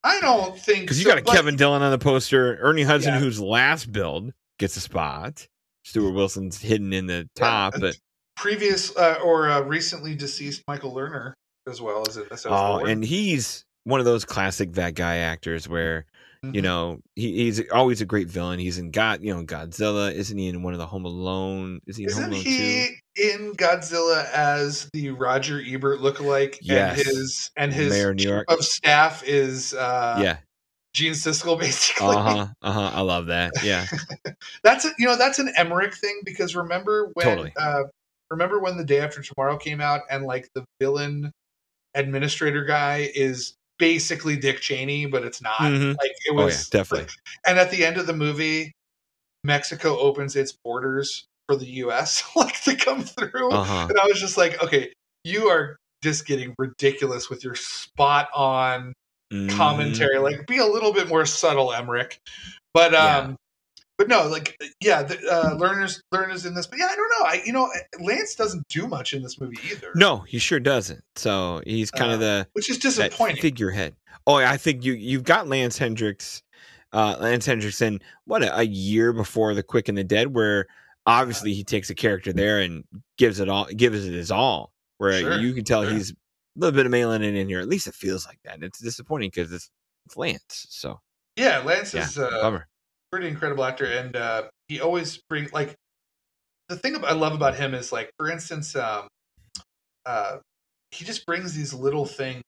[0.04, 3.14] I don't think because you got a but- Kevin Dillon on the poster, Ernie Hudson,
[3.16, 3.20] Yeah.
[3.20, 5.48] whose last build gets a spot.
[5.86, 7.98] Stuart Wilson's hidden in the top, but
[8.38, 11.34] previous uh, or uh, recently deceased Michael Lerner
[11.70, 12.46] as well as in this.
[12.48, 16.06] oh, and he's one of those classic that guy actors where
[16.42, 16.64] you Mhm.
[16.64, 18.60] know he, he's always a great villain.
[18.60, 20.14] He's in God, you know, Godzilla.
[20.14, 21.80] Isn't he in one of the Home Alone?
[21.88, 22.04] Is he?
[22.04, 23.24] In Isn't Alone he too?
[23.38, 26.58] in Godzilla as the Roger Ebert lookalike?
[26.62, 26.98] Yes.
[26.98, 28.46] And his and his Mayor of New York.
[28.52, 30.38] of staff is uh, yeah.
[30.94, 32.08] Gene Siskel, basically.
[32.16, 32.48] Uh huh.
[32.62, 32.92] Uh huh.
[32.94, 33.54] I love that.
[33.64, 33.86] Yeah.
[34.64, 37.54] That's a, you know that's an Emmerich thing because remember when Totally.
[37.58, 37.84] uh,
[38.30, 41.32] remember when the day after tomorrow came out and like the villain
[41.96, 45.60] administrator guy is basically Dick Cheney, but it's not.
[45.62, 45.96] Mhm.
[46.00, 46.46] Like it Oh yeah.
[46.46, 47.08] was Definitely.
[47.46, 48.72] And at the end of the movie,
[49.44, 52.24] Mexico opens its borders for the U.S.
[52.36, 53.88] like to come through, Uh huh.
[53.90, 58.94] and I was just like, okay, you are just getting ridiculous with your spot on
[59.32, 59.58] Mm-hmm.
[59.58, 60.20] commentary.
[60.20, 62.20] Like, be a little bit more subtle, Emmerich.
[62.76, 63.18] But Yeah.
[63.18, 63.36] um,
[63.98, 66.68] but no, like, yeah, the, uh, learners learners in this.
[66.68, 67.26] But yeah, I don't know.
[67.26, 69.92] I you know, Lance doesn't do much in this movie either.
[69.96, 71.04] No, he sure doesn't.
[71.16, 73.42] So he's kind Uh, of the which is disappointing.
[73.42, 73.96] figurehead.
[74.26, 76.42] Oh, I think you you've got Lance Hendricks,
[76.94, 78.00] uh, Lance Henriksen.
[78.26, 80.66] What a, a year before the Quick and the Dead, where
[81.06, 82.86] obviously he takes a character there and
[83.18, 84.72] gives it all, gives it his all.
[84.98, 85.92] Where Sure, you can tell sure.
[85.92, 86.16] he's a
[86.56, 87.60] little bit of mailing it in here.
[87.60, 88.64] At least it feels like that.
[88.64, 89.70] It's disappointing because it's
[90.06, 90.68] it's Lance.
[90.70, 91.02] So
[91.36, 92.68] yeah, Lance yeah, is uh, bummer.
[93.14, 95.76] Pretty incredible actor, and uh, he always bring like
[96.68, 99.08] the thing I love about him is like, for instance, um,
[100.04, 100.38] uh,
[100.90, 102.42] he just brings these little things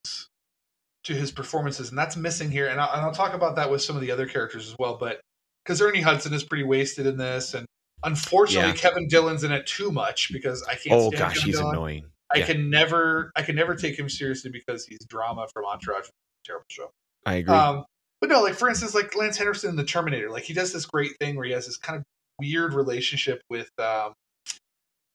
[1.04, 2.67] to his performances, and that's missing here.
[2.67, 4.97] And I'll, and I'll talk about that with some of the other characters as well.
[4.99, 5.21] But
[5.63, 7.67] because Ernie Hudson is pretty wasted in this, and
[8.04, 8.75] unfortunately, Yeah.
[8.75, 10.95] Kevin Dillon's in it too much because I can't.
[10.99, 11.75] Oh gosh, Kevin he's Dillon.
[11.75, 12.06] annoying.
[12.34, 12.45] I Yeah.
[12.47, 16.08] can never, I can never take him seriously because he's drama from Entourage.
[16.43, 16.89] Terrible show.
[17.23, 17.56] I agree.
[17.56, 17.86] Um,
[18.21, 20.86] but no, like for instance, like Lance Henriksen in The Terminator, like he does this
[20.86, 22.04] great thing where he has this kind of
[22.39, 24.13] weird relationship with um,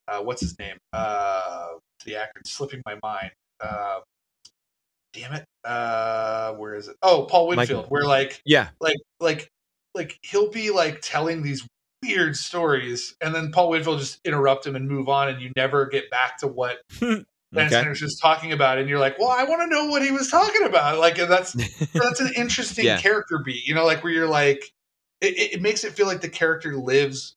[0.08, 0.76] uh, what's his name?
[0.92, 1.68] Uh,
[2.04, 3.30] the actor it's slipping my mind.
[3.60, 4.00] Uh,
[5.12, 5.44] damn it.
[5.64, 6.96] Uh, where is it?
[7.02, 7.86] Oh, Paul Winfield.
[7.88, 9.48] Where like yeah, like like
[9.94, 11.66] like he'll be like telling these
[12.02, 15.86] weird stories, and then Paul Winfield just interrupt him and move on, and you never
[15.86, 16.78] get back to what
[17.52, 17.92] Lance okay.
[17.94, 20.28] just talking about, it, and you're like, well, I want to know what he was
[20.30, 20.98] talking about.
[20.98, 21.52] Like, and that's
[21.94, 22.98] that's an interesting Yeah.
[23.00, 24.62] character beat, you know, like where you're like,
[25.20, 27.34] it, it- makes it feel like the character lives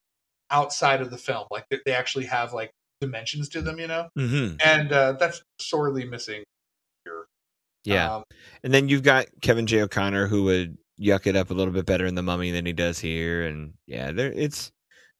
[0.51, 2.71] outside of the film, like they, they actually have like
[3.01, 6.43] dimensions to them, you know, hmm and uh, that's sorely missing
[7.05, 7.25] here.
[7.85, 8.17] Yeah.
[8.17, 8.23] Um,
[8.63, 9.81] And then you've got Kevin J.
[9.81, 12.71] O'Connor who would yuck it up a little bit better in the Mummy than he
[12.73, 14.71] does here, and yeah, there it's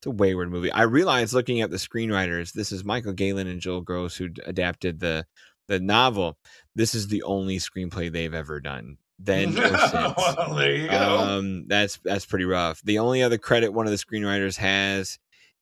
[0.04, 0.70] it's a wayward movie.
[0.70, 5.00] I realized looking at the screenwriters, this is Michael Gaylin and Joel Gross who adapted
[5.00, 5.26] the
[5.70, 6.38] the novel.
[6.76, 8.98] This is the only screenplay they've ever done.
[9.18, 9.94] Then or since.
[9.94, 11.20] well, there you go.
[11.20, 12.82] Um, that's that's pretty rough.
[12.84, 15.20] The only other credit one of the screenwriters has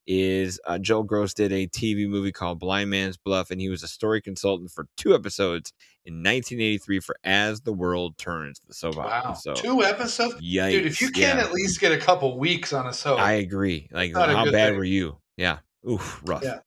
[0.08, 3.84] is uh, Joel Gross did a TV movie called Blind Man's Bluff, and he was
[3.84, 5.72] a story consultant for two episodes
[6.06, 9.30] in 1983 for As the World Turns, the soap opera.
[9.30, 10.86] wow, So, two episodes, yikes, dude.
[10.88, 11.44] If you can yeah.
[11.44, 13.88] at least get a couple weeks on a soap, I agree.
[13.92, 14.78] Like, how bad thing.
[14.78, 15.18] were you?
[15.38, 15.60] Yeah,
[15.90, 16.44] oof, rough.
[16.44, 16.60] Yeah.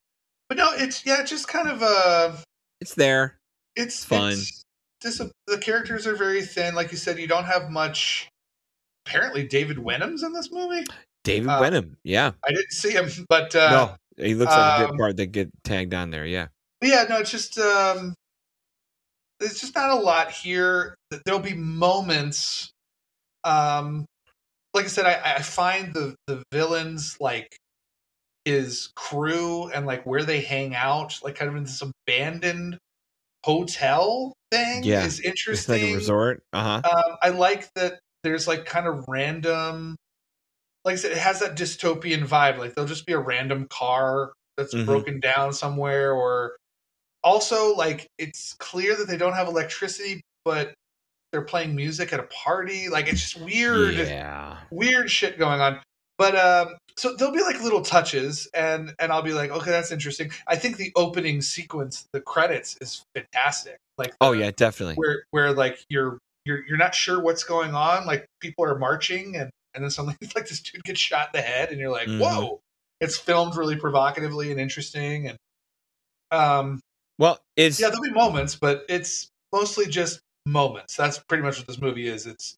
[0.49, 2.37] but no, it's yeah, it's just kind of uh
[2.81, 3.39] It's there.
[3.77, 4.33] it's Fun.
[4.33, 4.65] It's
[5.01, 7.19] dis- the characters are very thin, like you said.
[7.19, 8.29] You don't have much.
[9.07, 10.85] Apparently, David Wenham's in this movie.
[11.25, 11.97] David Uh, Wenham.
[12.05, 12.33] Yeah.
[12.47, 13.71] I didn't see him, but uh,
[14.17, 16.25] no, he looks like a um, bit part that get tagged on there.
[16.25, 16.47] Yeah.
[16.81, 18.15] But yeah, no, it's just um
[19.45, 20.97] there's just not a lot here.
[21.25, 22.73] There'll be moments.
[23.45, 24.07] Um
[24.75, 27.57] like I said, I, I find the the villains like
[28.45, 32.79] his crew and like where they hang out, like kind of in this abandoned
[33.45, 35.69] hotel thing Yeah, is It's interesting.
[35.69, 36.45] like a resort.
[36.53, 36.83] Uh huh.
[36.85, 39.97] Um, I like that there's like kind of random,
[40.85, 42.59] like I said, it has that dystopian vibe.
[42.59, 44.85] Like there'll just be a random car that's Mhm.
[44.87, 46.57] broken down somewhere, or
[47.25, 50.75] also like it's clear that they don't have electricity, but
[51.33, 52.89] they're playing music at a party.
[52.89, 54.59] Like it's just weird, Yeah.
[54.71, 55.81] weird shit going on.
[56.17, 59.91] But um, so there'll be like little touches, and and I'll be like, okay, that's
[59.91, 60.31] interesting.
[60.47, 63.79] I think the opening sequence, the credits, is fantastic.
[63.99, 64.95] Like Oh yeah, definitely.
[64.95, 68.07] where where like you're you're you're not sure what's going on.
[68.07, 71.41] Like people are marching, and and then suddenly it's like this dude gets shot in
[71.41, 72.21] the head, and you're like, Mhm.
[72.21, 72.61] whoa!
[73.01, 75.37] It's filmed really provocatively and interesting, and
[76.31, 76.81] um
[77.19, 80.97] Well, it's yeah, there'll be moments, but it's mostly just moments.
[80.97, 82.27] That's pretty much what this movie is.
[82.27, 82.57] It's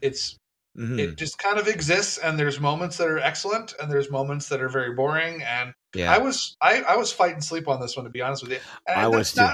[0.00, 0.36] it's
[0.76, 4.48] mhm, it just kind of exists, and there's moments that are excellent, and there's moments
[4.48, 6.14] that are very boring, and yeah.
[6.14, 8.60] I was I, I was fighting sleep on this one to be honest with you.
[8.86, 9.48] And I was that's too.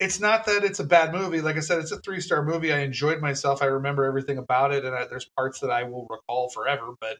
[0.00, 1.40] It's not that it's a bad movie.
[1.40, 2.72] Like I said, it's a three star movie.
[2.72, 3.62] I enjoyed myself.
[3.62, 6.94] I remember everything about it, and I, there's parts that I will recall forever.
[7.00, 7.18] But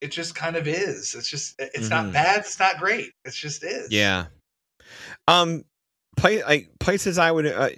[0.00, 1.14] it just kind of is.
[1.14, 1.90] It's just it's Mhm.
[1.90, 2.40] not bad.
[2.40, 3.12] It's not great.
[3.24, 3.88] It just is.
[3.90, 4.26] Yeah.
[5.28, 5.64] Um,
[6.16, 7.46] play like places I would.
[7.46, 7.70] Uh,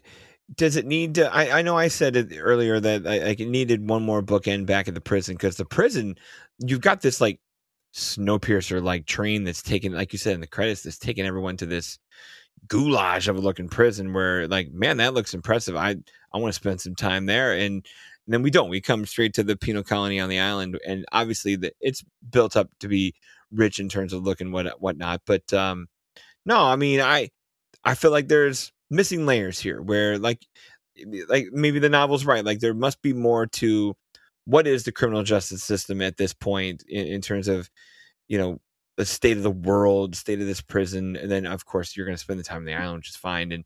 [0.56, 1.34] does it need to?
[1.34, 4.94] I I know I said it earlier that I, needed one more bookend back at
[4.94, 6.16] the prison because the prison,
[6.58, 7.40] you've got this like
[7.94, 11.66] snowpiercer like train that's taking like you said in the credits that's taking everyone to
[11.66, 11.98] this
[12.68, 15.96] goulash of a looking prison where like man that looks impressive i
[16.32, 17.82] i want to spend some time there and, and
[18.26, 21.56] then we don't we come straight to the penal colony on the island and obviously
[21.56, 23.14] the, it's built up to be
[23.50, 25.88] rich in terms of looking what whatnot but um
[26.44, 27.30] no i mean i
[27.88, 30.46] i feel like there's missing layers here where like
[31.28, 33.94] like maybe the novel's right like there must be more to
[34.44, 37.70] what is the criminal justice system at this point in, in terms of
[38.28, 38.58] you know
[38.96, 42.16] the state of the world state of this prison and then of course you're going
[42.16, 43.64] to spend the time on the island which is fine and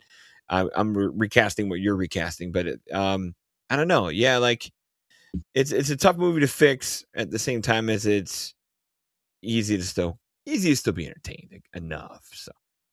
[0.49, 3.35] I, i'm re- recasting what you're recasting but it, um
[3.71, 4.71] i don't know yeah like
[5.55, 8.55] it's it's a tough movie to fix at the same time as it's
[9.43, 12.53] easy to still easy to still be entertained enough so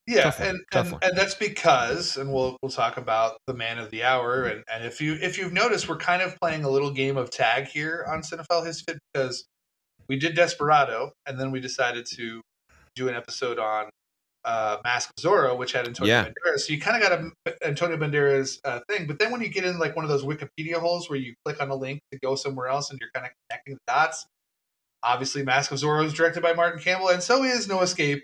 [0.10, 3.78] yeah, Tough and tough and, and that's because, and we'll we'll talk about the man
[3.78, 6.70] of the hour, and and if you if you've noticed, we're kind of playing a
[6.70, 9.46] little game of tag here on Cinephile Hissy Fit because
[10.08, 12.42] we did Desperado, and then we decided to
[12.96, 13.90] do an episode on
[14.46, 16.26] uh, Mask of Zorro, which had Antonio Yeah.
[16.26, 16.62] Banderas.
[16.62, 19.64] So you kind of got a Antonio Banderas uh, thing, but then when you get
[19.64, 22.34] in like one of those Wikipedia holes where you click on a link to go
[22.34, 24.26] somewhere else, and you're kind of connecting the dots.
[25.04, 28.24] Obviously, Mask of Zorro is directed by Martin Campbell, and so is No Escape,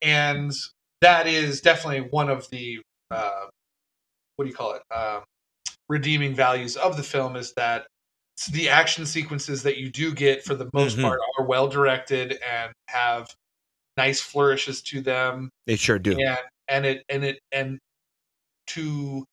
[0.00, 0.52] and
[1.00, 2.80] that is definitely one of the
[3.10, 3.46] uh,
[4.36, 4.82] what do you call it?
[4.94, 5.22] Um,
[5.88, 7.86] redeeming values of the film is that
[8.52, 11.02] the action sequences that you do get for the most Mhm.
[11.02, 13.26] part are well directed and have
[13.96, 15.50] nice flourishes to them.
[15.66, 16.12] They sure do.
[16.18, 17.78] And and it and it and
[18.68, 19.24] to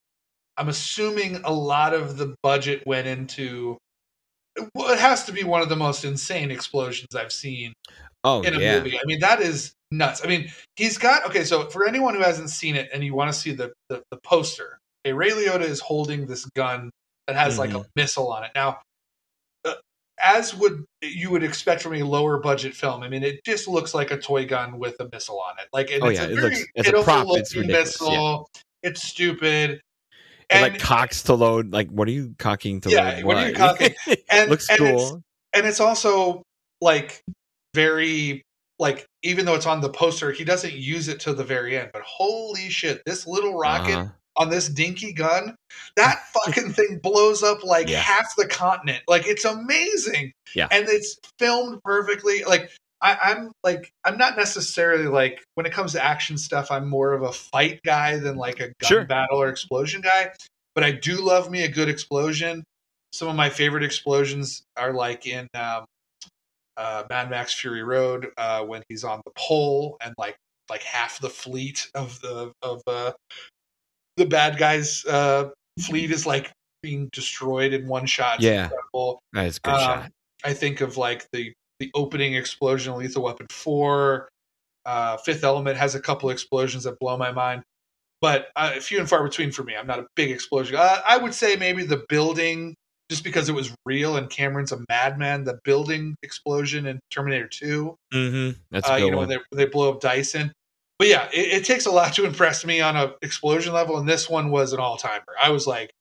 [0.57, 3.77] i'm assuming a lot of the budget went into
[4.73, 7.73] well, it has to be one of the most insane explosions i've seen
[8.25, 8.97] oh in a yeah movie.
[8.97, 10.21] I mean, that is nuts.
[10.23, 11.43] I mean, he's got okay.
[11.45, 14.17] So for anyone who hasn't seen it and you want to see the the, the
[14.23, 16.89] poster, okay, Ray Liotta is holding this gun
[17.27, 17.77] that has like Mm-hmm.
[17.79, 18.51] a missile on it.
[18.53, 18.79] Now,
[19.63, 19.73] uh,
[20.21, 23.93] as would you would expect from a lower budget film, I mean, it just looks
[23.93, 25.67] like a toy gun with a missile on it.
[25.73, 28.37] Like, Oh, it's yeah, a it very looks- as a prop, it's ridiculous, yeah.
[28.83, 29.81] It's stupid.
[30.51, 33.47] And, like cocks to load like what are you cocking to Yeah, load what are
[33.49, 33.95] you cocking?
[34.29, 35.21] And- looks and it's- cool
[35.53, 36.43] and it's also
[36.81, 37.21] like
[37.75, 38.41] very
[38.79, 41.89] like even though it's on the poster he doesn't use it to the very end
[41.93, 44.09] but holy shit this little rocket Uh-huh.
[44.37, 45.55] on this dinky gun,
[45.95, 47.99] that fucking thing blows up like Yeah.
[48.01, 49.01] half the continent.
[49.07, 50.33] Like it's amazing.
[50.53, 50.67] Yeah.
[50.71, 52.43] And it's filmed perfectly.
[52.43, 52.69] Like
[53.01, 57.13] I, I'm like I'm not necessarily like when it comes to action stuff, I'm more
[57.13, 59.05] of a fight guy than like a gun Sure.
[59.05, 60.33] battle or explosion guy.
[60.75, 62.63] But I do love me a good explosion.
[63.13, 65.85] Some of my favorite explosions are like in um,
[66.77, 70.35] uh, Mad Max Fury Road uh, when he's on the pole and like
[70.69, 73.11] like half the fleet of the of uh,
[74.17, 75.49] the bad guys uh,
[75.79, 76.51] fleet is like
[76.81, 78.41] being destroyed in one shot.
[78.41, 78.69] Yeah.
[79.33, 80.11] That's good Um, shot.
[80.43, 84.29] I think of like the the opening explosion of Lethal Weapon Four.
[84.85, 87.63] Uh, Fifth Element has a couple explosions that blow my mind,
[88.21, 89.75] but uh, few and far between for me.
[89.75, 90.75] I'm not a big explosion.
[90.75, 92.75] Uh, I would say maybe the building,
[93.09, 95.43] just because it was real and Cameron's a madman.
[95.43, 97.97] The building explosion in Terminator Two.
[98.13, 98.59] Mm-hmm.
[98.71, 100.51] That's a Uh, you know they, they blow up Dyson.
[100.97, 104.07] But yeah, it, it takes a lot to impress me on a explosion level, and
[104.07, 105.23] this one was an all timer.
[105.41, 105.91] I was like,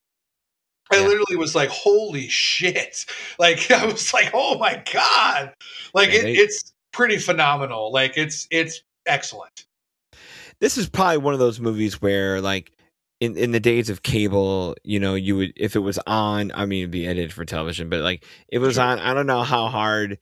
[0.93, 1.07] I Yeah.
[1.09, 3.05] literally was like, "Holy shit!"
[3.39, 5.53] Like I was like, "Oh my god!"
[5.95, 7.93] Like it, it's pretty phenomenal.
[7.93, 9.67] Like it's it's excellent.
[10.61, 12.71] this is probably one of those movies where like
[13.25, 16.67] in, in the days of cable, you know, you would if it was on, I
[16.67, 18.85] mean it'd be edited for television, but like it was Sure.
[18.85, 20.19] on, I don't know how hard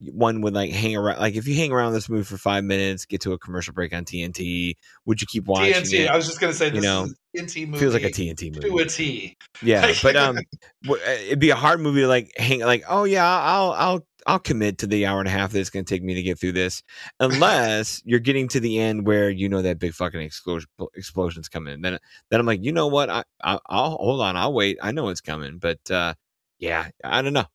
[0.00, 3.06] one would like hang around like if you hang around this movie for five minutes,
[3.06, 4.74] get to a commercial break on TNT,
[5.06, 6.00] would you keep watching TNT.
[6.00, 6.10] it?
[6.10, 7.78] I was just gonna say you know, is a TNT movie.
[7.78, 9.36] Feels like a TNT movie to a T.
[9.62, 10.38] Yeah, but um,
[10.88, 10.94] uh,
[11.26, 14.78] it'd be a hard movie to like hang like, oh yeah, I'll I'll I'll commit
[14.78, 16.52] to the hour and a half that it's going to take me to get through
[16.52, 16.82] this,
[17.20, 21.80] unless you're getting to the end where you know that big fucking explosion explosion's coming.
[21.80, 21.98] Then
[22.30, 23.08] then I'm like, you know what?
[23.08, 24.78] I, I I'll hold on, I'll wait.
[24.82, 26.14] I know it's coming, but uh,
[26.58, 27.46] yeah, I don't know.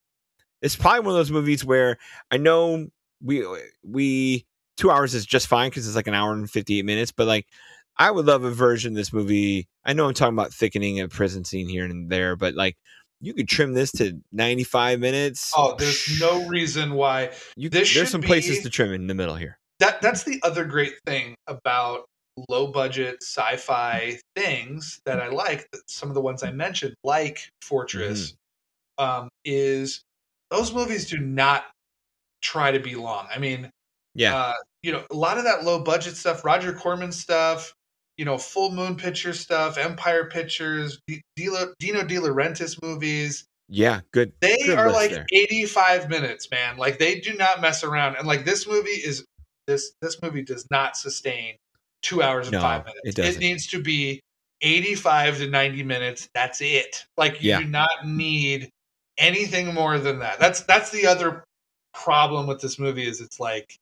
[0.61, 1.97] It's probably one of those movies where
[2.29, 2.87] I know
[3.23, 3.45] we
[3.83, 4.45] we
[4.77, 7.27] two hours is just fine because it's like an hour and fifty eight minutes, but
[7.27, 7.45] like.
[7.97, 9.67] I would love a version of this movie.
[9.85, 12.77] I know I'm talking about thickening a prison scene here and there, but like
[13.19, 15.51] you could trim this to 95 minutes.
[15.55, 19.35] Oh, there's no reason why you, this there's some places to trim in the middle
[19.35, 19.59] here.
[19.79, 22.05] that that's the other great thing about
[22.49, 25.67] low budget sci-fi things that I like.
[25.87, 28.33] Some of the ones I mentioned, like Fortress,
[28.99, 29.03] Mm-hmm.
[29.23, 30.01] um, is
[30.51, 31.65] those movies do not
[32.41, 33.27] try to be long.
[33.33, 33.69] I mean,
[34.15, 34.35] Yeah.
[34.35, 37.73] uh, you know, a lot of that low budget stuff, Roger Corman stuff,
[38.17, 43.45] you know, Full Moon Picture stuff, Empire Pictures, D- Dilo- Dino De Laurentiis movies.
[43.69, 44.33] yeah, good.
[44.41, 45.25] They good are like there.
[45.31, 46.77] 85 minutes, man.
[46.77, 48.17] Like they do not mess around.
[48.17, 49.23] And like this movie is
[49.67, 51.55] this this movie does not sustain
[52.01, 53.01] two hours and No, five minutes.
[53.05, 53.39] it doesn't.
[53.39, 54.19] needs to be
[54.61, 56.27] 85 to 90 minutes.
[56.33, 57.05] That's it.
[57.15, 57.59] Like you Yeah.
[57.59, 58.69] do not need
[59.21, 60.39] anything more than that.
[60.39, 61.43] That's that's the other
[61.93, 63.77] problem with this movie is it's like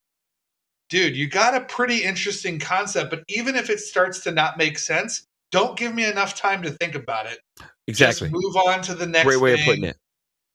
[0.89, 4.77] dude, you got a pretty interesting concept, but even if it starts to not make
[4.79, 7.39] sense, don't give me enough time to think about it.
[7.87, 8.29] Exactly.
[8.29, 9.61] Just move on to the next Great way thing.
[9.61, 9.97] of putting it.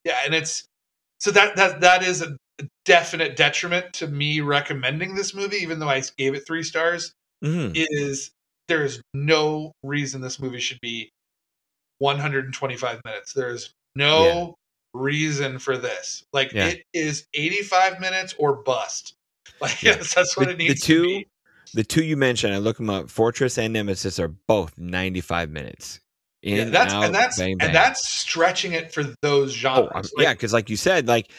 [0.04, 0.66] Yeah, and it's
[1.18, 2.36] so that that that is a
[2.84, 7.12] definite detriment to me recommending this movie, even though I gave it three stars.
[7.42, 8.30] hmm Is
[8.68, 11.10] there is no reason this movie should be
[11.98, 13.32] 125 minutes.
[13.32, 14.54] There is no
[14.94, 16.24] reason for this.
[16.32, 16.68] Like Yeah.
[16.68, 19.14] it is 85 minutes or bust.
[19.60, 19.96] Like Yeah.
[19.96, 21.28] yes, that's what The, it the needs to two, be.
[21.74, 23.10] the two you mentioned, I look them up.
[23.10, 26.00] Fortress and Nemesis are both 95 minutes.
[26.42, 27.68] In, Yeah, that's out, and that's bang, bang.
[27.68, 29.90] and that's stretching it for those Oh, genres.
[29.94, 31.30] I'm- Like, yeah, because like you said, like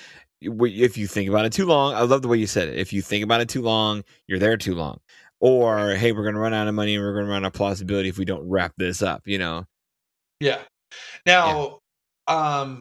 [0.42, 2.78] if you think about it too long, I love the way you said it.
[2.78, 5.00] If you think about it too long, you're there too long.
[5.40, 8.10] Or hey, we're gonna run out of money and we're gonna run out of plausibility
[8.10, 9.24] if we don't wrap this up.
[9.26, 9.66] You know?
[10.40, 10.62] Yeah.
[11.26, 11.80] Now,
[12.28, 12.80] um,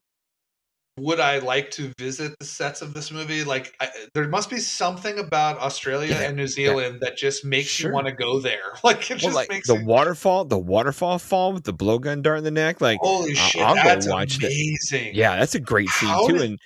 [0.97, 3.43] would I like to visit the sets of this movie?
[3.45, 7.69] Like, I, there must be something about Australia Yeah, and New Zealand that just makes
[7.69, 7.91] Sure.
[7.91, 8.61] you want to go there.
[8.85, 12.23] Like, it Well, just like makes the you, waterfall, the waterfall fall with the blowgun
[12.23, 12.81] dart in the neck.
[12.81, 14.47] Like, holy I'll- shit, I'll go that's watch that.
[14.47, 15.15] amazing.
[15.15, 16.39] yeah, that's a great scene How too.
[16.39, 16.59] did- and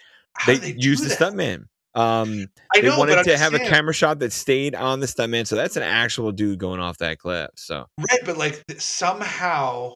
[0.46, 1.64] they, do used the stuntman.
[1.94, 5.06] Um, I they know, wanted but to have a camera shot that stayed on the
[5.06, 7.48] stuntman, so that's an actual dude going off that cliff.
[7.56, 9.94] So Right, but like somehow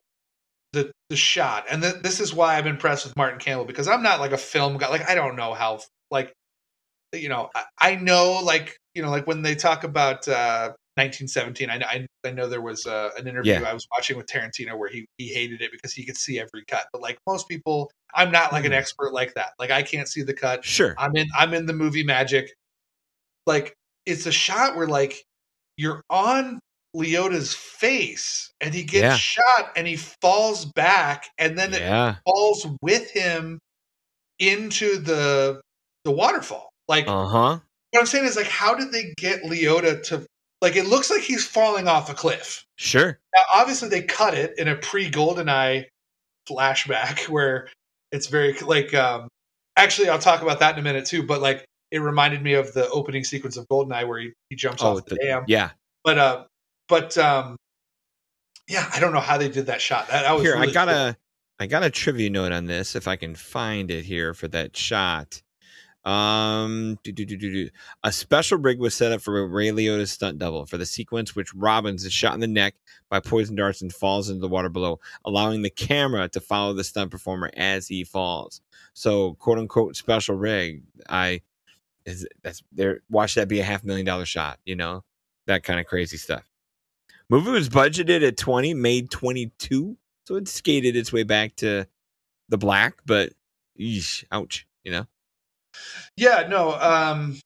[0.73, 4.03] the the shot, and th- this is why I'm impressed with Martin Campbell because I'm
[4.03, 4.89] not like a film guy.
[4.89, 5.79] Like I don't know how
[6.11, 6.33] like
[7.13, 11.69] you know I, I know like you know like when they talk about uh 1917,
[11.71, 13.63] I know I, I know there was uh, an interview Yeah.
[13.67, 16.63] I was watching with Tarantino where he he hated it because he could see every
[16.67, 18.75] cut, but like most people, I'm not like an Mhm.
[18.77, 19.53] expert like that.
[19.57, 20.63] Like I can't see the cut.
[20.65, 22.51] sure, I'm in I'm in the movie magic.
[23.45, 23.73] Like
[24.05, 25.23] it's a shot where like
[25.77, 26.59] you're on
[26.95, 29.15] Liotta's face and he gets Yeah.
[29.17, 33.59] shot and he falls back and then it falls with him
[34.39, 35.61] into the
[36.03, 36.69] the waterfall.
[36.87, 37.59] Like uh huh.
[37.91, 40.25] what I'm saying is like how did they get Liotta to
[40.61, 42.63] like it looks like he's falling off a cliff.
[42.77, 43.19] Sure.
[43.35, 45.85] Now, obviously, they cut it in a pre GoldenEye
[46.49, 47.69] flashback where
[48.11, 48.93] it's very like.
[48.93, 49.27] um
[49.75, 51.23] Actually, I'll talk about that in a minute too.
[51.23, 54.83] But like, it reminded me of the opening sequence of GoldenEye where he, he jumps
[54.83, 55.43] Oh, off the, the- dam.
[55.47, 55.71] yeah.
[56.03, 56.43] But uh,
[56.87, 57.57] but um,
[58.67, 60.07] yeah, I don't know how they did that shot.
[60.07, 60.97] That, that was Here, really I got cool.
[60.97, 61.17] a
[61.59, 64.75] I got a trivia note on this if I can find it here for that
[64.75, 65.41] shot.
[66.05, 67.69] Um, do, do, do, do, do.
[68.03, 71.53] a special rig was set up for Ray Liotta's stunt double for the sequence which
[71.53, 72.75] Robbins is shot in the neck
[73.09, 76.83] by poison darts and falls into the water below, allowing the camera to follow the
[76.83, 78.59] stunt performer as he falls.
[78.93, 80.83] So, quote unquote, special rig.
[81.07, 81.41] I
[82.05, 82.99] is that's there.
[83.09, 84.59] Watch that be a half million dollar shot.
[84.65, 85.05] You know
[85.47, 86.43] that kind of crazy stuff.
[87.29, 89.97] Movie was budgeted at 20, made 22.
[90.27, 91.85] So it skated its way back to
[92.49, 93.33] the black, but
[93.79, 95.05] eesh, ouch, you know?
[96.15, 97.39] Yeah, no, um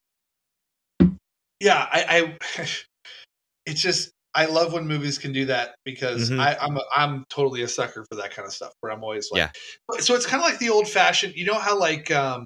[1.59, 2.65] yeah, I, I
[3.65, 6.39] it's just I love when movies can do that because Mhm.
[6.39, 8.73] I, I'm a, I'm totally a sucker for that kind of stuff.
[8.81, 9.99] Where I'm always like, Yeah.
[10.01, 11.33] So it's kind of like the old fashioned.
[11.35, 12.45] You know how like um,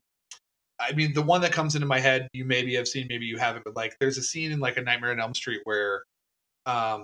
[0.79, 3.37] I mean the one that comes into my head you maybe have seen maybe you
[3.37, 6.03] haven't, but like there's a scene in like a Nightmare on Elm Street where
[6.65, 7.03] um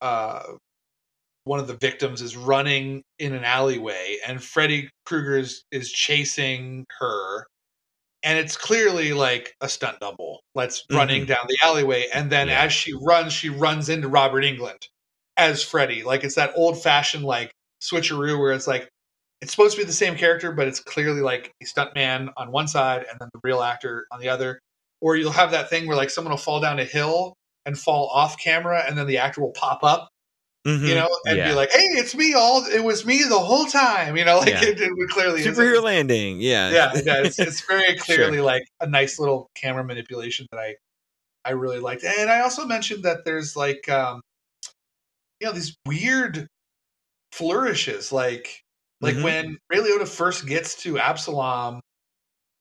[0.00, 0.42] uh
[1.44, 6.84] one of the victims is running in an alleyway and Freddy Krueger is, is chasing
[6.98, 7.46] her.
[8.22, 12.08] And it's clearly like a stunt double that's running down the alleyway.
[12.12, 12.62] And then Yeah.
[12.64, 14.82] as she runs she runs into robert englund
[15.38, 16.02] as freddy.
[16.02, 18.88] Like it's that old fashioned like switcheroo where it's like
[19.40, 22.50] it's supposed to be the same character but it's clearly like a stunt man on
[22.52, 24.58] one side and then the real actor on the other.
[25.00, 27.34] Or you'll have that thing where like someone will fall down a hill
[27.68, 30.08] and fall off camera and then the actor will pop up
[30.66, 30.88] Mhm.
[30.88, 31.50] you know and Yeah.
[31.50, 34.48] be like hey it's me all it was me the whole time you know like
[34.48, 34.64] Yeah.
[34.64, 36.40] it, it would clearly superhero landing.
[36.40, 36.70] Yeah.
[36.72, 37.98] yeah, yeah it's, it's very Sure.
[37.98, 40.76] clearly like a nice little camera manipulation that I
[41.44, 42.04] I really liked.
[42.04, 44.20] And I also mentioned that there's like um
[45.40, 46.46] you know these weird
[47.32, 48.62] flourishes like
[49.02, 49.22] like Mhm.
[49.24, 51.80] when Ray Liotta first gets to Absalom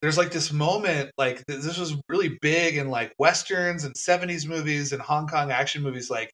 [0.01, 4.47] there's like this moment like th- this was really big in like westerns and 70s
[4.47, 6.31] movies and Hong Kong action movies like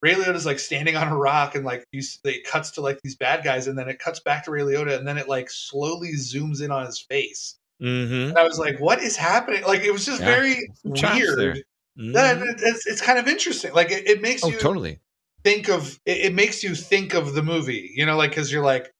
[0.00, 3.16] Ray Liotta's like standing on a rock and like you, it cuts to like these
[3.16, 6.12] bad guys and then it cuts back to Ray Liotta and then it like slowly
[6.14, 8.28] zooms in on his face Mhm.
[8.30, 10.26] and I was like, "What is happening?" Like it was just Yeah.
[10.26, 11.36] very Some chops there.
[11.36, 11.64] weird.
[11.98, 12.12] Mhm.
[12.14, 13.72] That it's, it's kind of interesting.
[13.74, 15.00] Like it, it makes Oh, you totally.
[15.44, 17.92] think of it, it makes you think of the movie.
[17.94, 18.90] You know, like because you're like,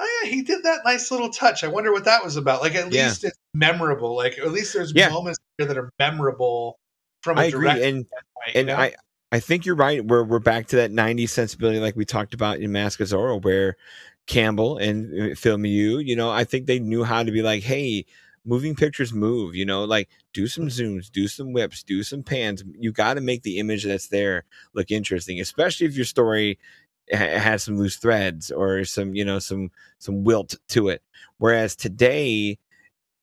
[0.00, 1.62] "Oh yeah, he did that nice little touch.
[1.64, 3.06] I wonder what that was about." Like at Yeah.
[3.08, 4.16] least it's memorable.
[4.16, 5.08] Like at least there's Yeah.
[5.10, 6.78] moments here that are memorable
[7.22, 7.66] from a I agree.
[7.66, 8.06] direct And
[8.54, 8.76] and you know?
[8.80, 8.94] I
[9.32, 10.04] I think you're right.
[10.04, 13.42] We're we're back to that 90s sensibility like we talked about in Mask of Zorro,
[13.42, 13.76] where
[14.26, 17.62] Campbell and uh, Phil Méheux, you know, I think they knew how to be like,
[17.62, 18.06] hey,
[18.44, 22.64] moving pictures move, you know, like do some zooms, do some whips, do some pans.
[22.78, 26.58] You got to make the image that's there look interesting, especially if your story
[27.16, 31.02] has some loose threads or some, you know, some some wilt to it.
[31.38, 32.58] Whereas today,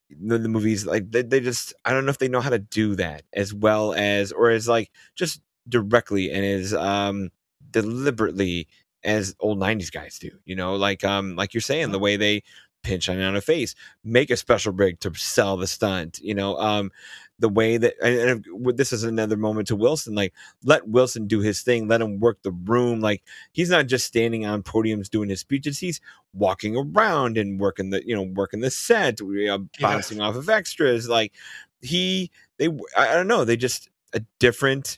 [0.10, 2.60] the, the movies like they, they just I don't know if they know how to
[2.60, 7.30] do that as well as or as like just directly and as um
[7.72, 8.68] deliberately
[9.04, 10.76] as old 90s guys do you know?
[10.76, 12.44] Like um like you're saying the way they
[12.84, 16.58] pinch on a face make a special rig to sell the stunt you know?
[16.58, 16.92] Um
[17.40, 20.34] the way that and, and this is another moment to wilson like
[20.64, 24.46] let wilson do his thing let him work the room like he's not just standing
[24.46, 26.02] on podiums doing his speeches he's
[26.34, 30.50] walking around and working the you know working the set know, uh, bouncing off of
[30.50, 31.34] extras like
[31.82, 34.98] he they i I don't know they just a different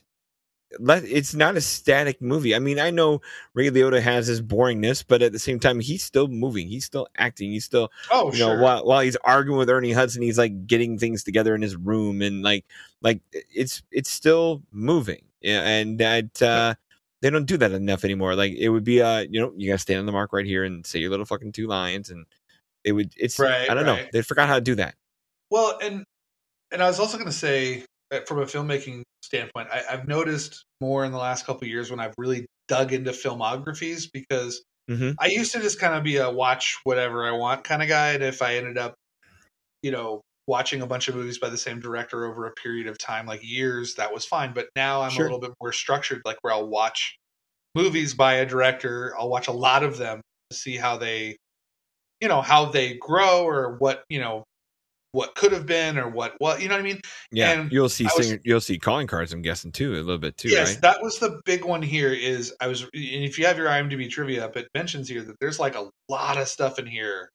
[0.78, 2.54] it's not a static movie.
[2.54, 3.20] I mean, I know
[3.54, 6.68] Ray Liotta has his boringness, but at the same time, he's still moving.
[6.68, 7.50] He's still acting.
[7.50, 8.56] He's still, oh you sure.
[8.56, 11.76] know, while while he's arguing with Ernie Hudson, he's like getting things together in his
[11.76, 12.64] room, and like
[13.02, 15.22] like it's it's still moving.
[15.40, 16.74] Yeah, and that uh,
[17.20, 18.34] they don't do that enough anymore.
[18.34, 20.64] Like it would be, uh, you know, you gotta stand on the mark right here
[20.64, 22.26] and say your little fucking two lines, and
[22.84, 23.12] it would.
[23.16, 23.98] It's Right, I don't know.
[24.12, 24.94] They forgot how to do that.
[25.50, 26.04] Well, and
[26.70, 27.84] and I was also going to say
[28.26, 32.00] from a filmmaking standpoint, I, I've noticed more in the last couple of years when
[32.00, 35.20] I've really dug into filmographies because Mhm.
[35.20, 38.12] I used to just kind of be a watch whatever I want kind of guy,
[38.12, 38.96] and if I ended up,
[39.82, 42.98] you know, watching a bunch of movies by the same director over a period of
[42.98, 44.52] time, like years, that was fine.
[44.54, 45.18] But now I'm Sure.
[45.18, 47.16] a little bit more structured, like where I'll watch
[47.74, 49.16] movies by a director.
[49.18, 51.36] I'll watch a lot of them to see how they,
[52.20, 54.44] you know, how they grow or what you know
[55.12, 57.00] what could have been or what what you know what I mean.
[57.32, 59.32] Yeah, And you'll see was- you'll see calling cards.
[59.32, 60.82] I'm guessing too, a little bit too, yes, right?
[60.82, 62.12] that was the big one here.
[62.12, 65.36] Is I was, and if you have your IMDb trivia up, it mentions here that
[65.40, 67.28] there's like a lot of stuff in here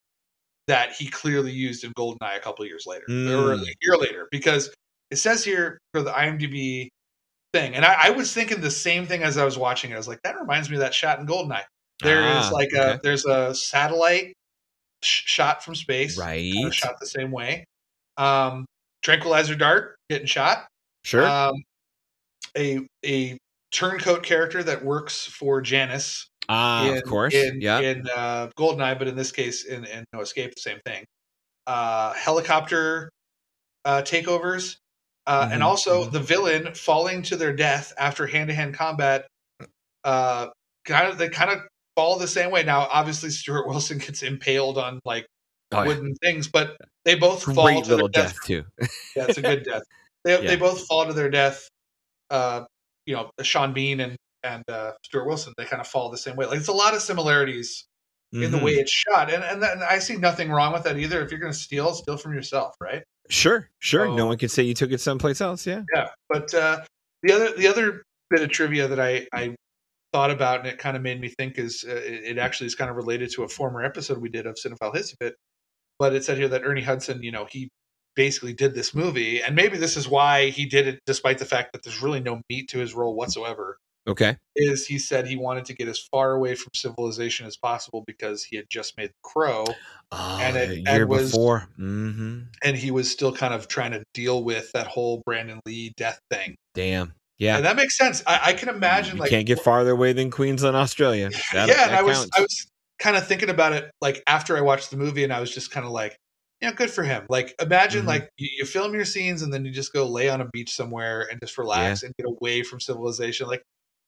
[0.67, 3.61] that he clearly used in Goldeneye a couple of years later or Mm.
[3.61, 4.73] a year later, because
[5.11, 6.87] it says here for the IMDb
[7.53, 7.75] thing.
[7.75, 9.93] And I, I was thinking the same thing as I was watching it.
[9.93, 11.63] I was like, that reminds me of that shot in Goldeneye.
[12.01, 12.93] There is Ah, like okay.
[12.93, 14.33] a there's a satellite
[15.03, 16.53] sh- shot from space, right.
[16.53, 17.65] kind of shot the same way.
[18.17, 18.65] Um,
[19.03, 20.67] tranquilizer dart getting shot.
[21.03, 21.25] Sure.
[21.27, 21.53] Um,
[22.57, 23.37] a a
[23.71, 27.33] turncoat character that works for Janus Ah, in, of course.
[27.33, 27.79] in, yeah.
[27.79, 31.03] in uh, Goldeneye, but in this case, in, in No Escape, the same thing.
[31.67, 33.09] Uh, helicopter
[33.83, 34.77] uh, takeovers,
[35.25, 36.11] uh, and Mhm, also mhm.
[36.11, 39.27] the villain falling to their death after hand-to-hand combat.
[40.03, 40.47] Uh,
[40.85, 41.59] kind of, they kind of
[41.95, 42.63] fall the same way.
[42.63, 45.25] Now, obviously, Stuart Wilson gets impaled on like
[45.71, 45.87] Oh, yeah.
[45.87, 48.33] wooden things, but they both fall to their death.
[48.33, 48.63] death too.
[49.15, 49.81] Yeah, it's a good death.
[50.23, 50.47] They Yeah.
[50.47, 51.67] they both fall to their death.
[52.29, 52.65] Uh,
[53.05, 55.53] you know, Sean Bean and and uh, Stuart Wilson.
[55.57, 56.45] They kind of fall the same way.
[56.45, 57.85] Like it's a lot of similarities
[58.31, 61.21] in the way it's shot, and and, then I see nothing wrong with that either.
[61.23, 63.01] If you're going to steal, steal from yourself, right?
[63.29, 64.13] Sure, sure.
[64.13, 65.65] no one can say you took it someplace else.
[65.65, 65.83] Yeah.
[65.95, 66.09] Yeah.
[66.29, 66.83] But uh,
[67.23, 69.55] the other the other bit of trivia that I I
[70.15, 72.89] thought about and it kind of made me think is uh, it, actually is kind
[72.89, 75.35] of related to a former episode we did of Cinephile Hissy Fit,
[75.99, 77.67] but it said here that Ernie Hudson, you know, he
[78.15, 81.73] basically did this movie, and maybe this is why he did it, despite the fact
[81.73, 83.77] that there's really no meat to his role whatsoever.
[84.07, 84.37] Okay.
[84.55, 88.43] Is he said he wanted to get as far away from civilization as possible because
[88.43, 89.65] he had just made The Crow,
[90.13, 91.67] Oh, And it- a and was- before.
[91.75, 95.91] hmm and he was still kind of trying to deal with that whole Brandon Lee
[95.97, 96.55] death thing.
[96.73, 97.13] Damn.
[97.37, 97.57] Yeah.
[97.57, 98.23] And that makes sense.
[98.25, 101.31] I, I can imagine you like can't get farther away than Queensland, Australia.
[101.53, 102.29] That, yeah, and I was.
[102.35, 102.67] I was
[102.97, 105.69] kind of thinking about it like after I watched the movie, and I was just
[105.69, 106.17] kind of like,
[106.61, 107.25] yeah, good for him.
[107.29, 108.07] Like imagine Mhm.
[108.07, 110.73] like you, you film your scenes and then you just go lay on a beach
[110.73, 113.47] somewhere and just relax and get away from civilization.
[113.47, 113.63] Like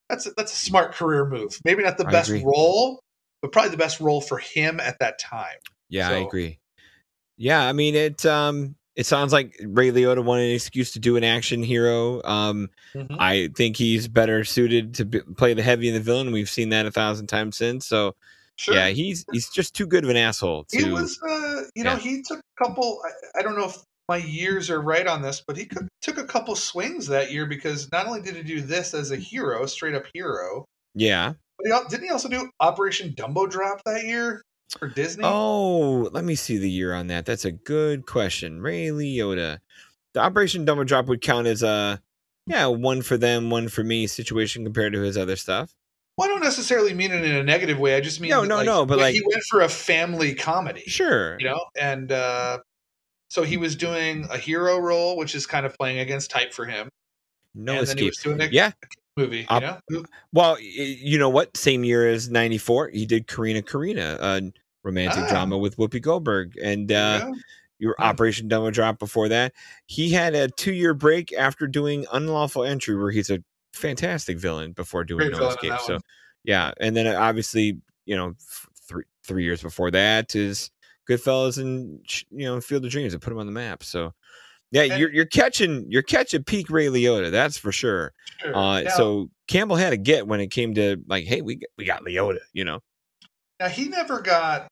[0.10, 1.60] that's a, that's a smart career move.
[1.66, 2.44] Maybe not the I best agree.
[2.46, 3.02] role,
[3.42, 5.58] but probably the best role for him at that time.
[5.90, 6.60] Yeah, I agree.
[7.36, 8.26] Yeah, I mean it.
[8.26, 12.22] Um, it sounds like Ray Liotta wanted an excuse to do an action hero.
[12.24, 13.16] Um, Mhm.
[13.20, 16.32] I think he's better suited to be, play the heavy and the villain.
[16.32, 17.86] We've seen that a thousand times since.
[17.86, 18.16] So
[18.56, 18.74] Sure.
[18.74, 20.66] yeah, he's he's just too good of an asshole.
[20.70, 22.00] To, he was uh you know Yeah.
[22.00, 23.78] he took a couple I, I don't know if
[24.10, 27.46] my years are right on this but he could, took a couple swings that year
[27.46, 31.34] because not only did he do this as a hero straight up hero yeah.
[31.60, 34.42] but he, didn't he also do operation dumbo drop that year
[34.78, 37.26] for disney Oh, let me see the year on that.
[37.26, 38.62] That's a good question.
[38.62, 39.60] Ray Liotta.
[40.14, 42.02] The Operation Dumbo Drop would count as a
[42.46, 45.74] yeah one for them, one for me situation compared to his other stuff.
[46.18, 48.56] well, i don't necessarily mean it in a negative way i just mean No, no,
[48.58, 51.38] like, no, but, he- like- he went for a family comedy Sure.
[51.40, 52.58] you know and uh
[53.30, 56.66] so he was doing a hero role which is kind of playing against type for
[56.66, 56.90] him
[57.54, 58.34] No and then he escape.
[58.34, 58.72] was doing a Yeah.
[59.18, 61.58] Movie Op- you know Well, you know what?
[61.58, 64.52] Same year as '94, he did Corrina Corrina, a
[64.84, 65.30] romantic Ah.
[65.30, 67.32] drama with Whoopi Goldberg, and uh,
[67.80, 67.96] you your.
[68.00, 69.54] Operation Dumbo Drop before that.
[69.88, 73.44] He had a two-year break after doing Unlawful Entry, where he's a
[73.74, 75.72] fantastic villain before doing Great No Escape.
[75.72, 76.02] that So, one.
[76.44, 78.34] yeah, and then uh, obviously, you know,
[78.88, 80.72] three three years before that is
[81.10, 82.00] Goodfellas and
[82.32, 83.14] you know Field of Dreams.
[83.14, 83.84] and put him on the map.
[83.84, 84.14] So.
[84.72, 88.14] Yeah, And- you're you're catching you're catching peak Ray Liotta, that's for sure.
[88.42, 88.56] Sure.
[88.56, 91.70] Uh, Now- so Campbell had a get when it came to like, hey, we got-
[91.78, 92.80] we got Liotta, you know.
[93.60, 94.68] Now he never got.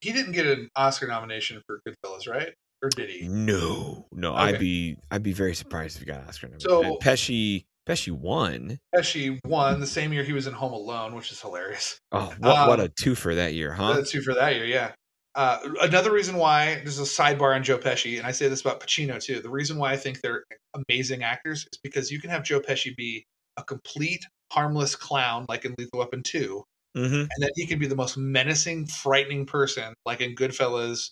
[0.00, 2.52] He didn't get an Oscar nomination for Goodfellas, right?
[2.82, 3.26] Or did he?
[3.26, 6.46] No, no, I'd be I'd be very surprised if he got an Oscar.
[6.46, 6.68] nomination.
[6.70, 8.78] So- And Pesci Pesci won.
[8.94, 11.98] Pesci won the same year he was in Home Alone, which is hilarious.
[12.12, 14.02] Oh, what what Um, a two for that year, huh?
[14.06, 14.92] Two for that year, yeah.
[15.38, 18.80] Uh, another reason why there's a sidebar on Joe Pesci, and I say this about
[18.80, 19.38] Pacino too.
[19.40, 20.42] The reason why I think they're
[20.74, 23.24] amazing actors is because you can have Joe Pesci be
[23.56, 26.64] a complete harmless clown, like in Lethal Weapon Two,
[26.96, 27.14] Mm-hmm.
[27.20, 31.10] and then he can be the most menacing, frightening person, like in Goodfellas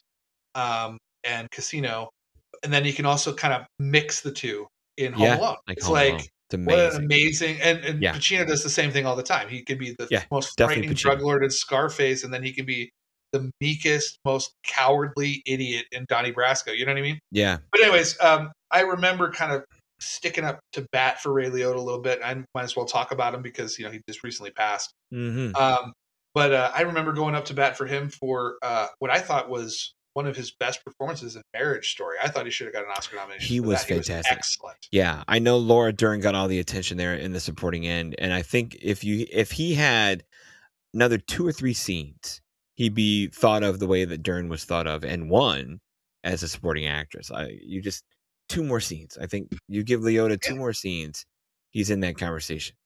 [0.57, 2.09] um, and Casino.
[2.64, 4.66] And then you can also kind of mix the two
[4.97, 5.57] in Home Yeah, Alone.
[5.68, 6.20] Like it's Home like Alone.
[6.51, 7.05] it's what an amazing.
[7.05, 8.12] amazing and, and Yeah.
[8.12, 9.49] Pacino does the same thing all the time.
[9.49, 10.97] He can be the Yeah, most frightening Pacino.
[10.97, 12.91] drug lord in Scarface, and then he can be
[13.39, 16.76] the meekest, most cowardly idiot in Donnie Brasco.
[16.76, 17.18] You know what I mean?
[17.30, 19.64] yeah, But anyways, um, I remember kind of
[20.01, 22.20] sticking up to bat for Ray Liotta a little bit.
[22.24, 24.93] I might as well talk about him because you know he just recently passed.
[25.12, 25.55] mm-hmm.
[25.57, 25.93] Um,
[26.34, 29.49] but uh, I remember going up to bat for him for uh, what I thought
[29.49, 32.16] was one of his best performances in Marriage Story.
[32.22, 33.47] I thought he should have got an Oscar nomination.
[33.47, 33.89] He was that.
[33.89, 34.32] fantastic.
[34.32, 34.78] excellent.
[34.91, 35.22] yeah.
[35.28, 38.41] I know Laura Dern got all the attention there in the supporting end, and I
[38.43, 40.24] think if you if he had
[40.95, 42.41] another two or three scenes,
[42.77, 45.81] he'd be thought of the way that Dern was thought of and won
[46.24, 47.31] as a supporting actress.
[47.31, 48.05] I you just
[48.49, 49.18] two more scenes.
[49.20, 51.24] I think you give Liotta two more scenes,
[51.70, 52.77] he's in that conversation.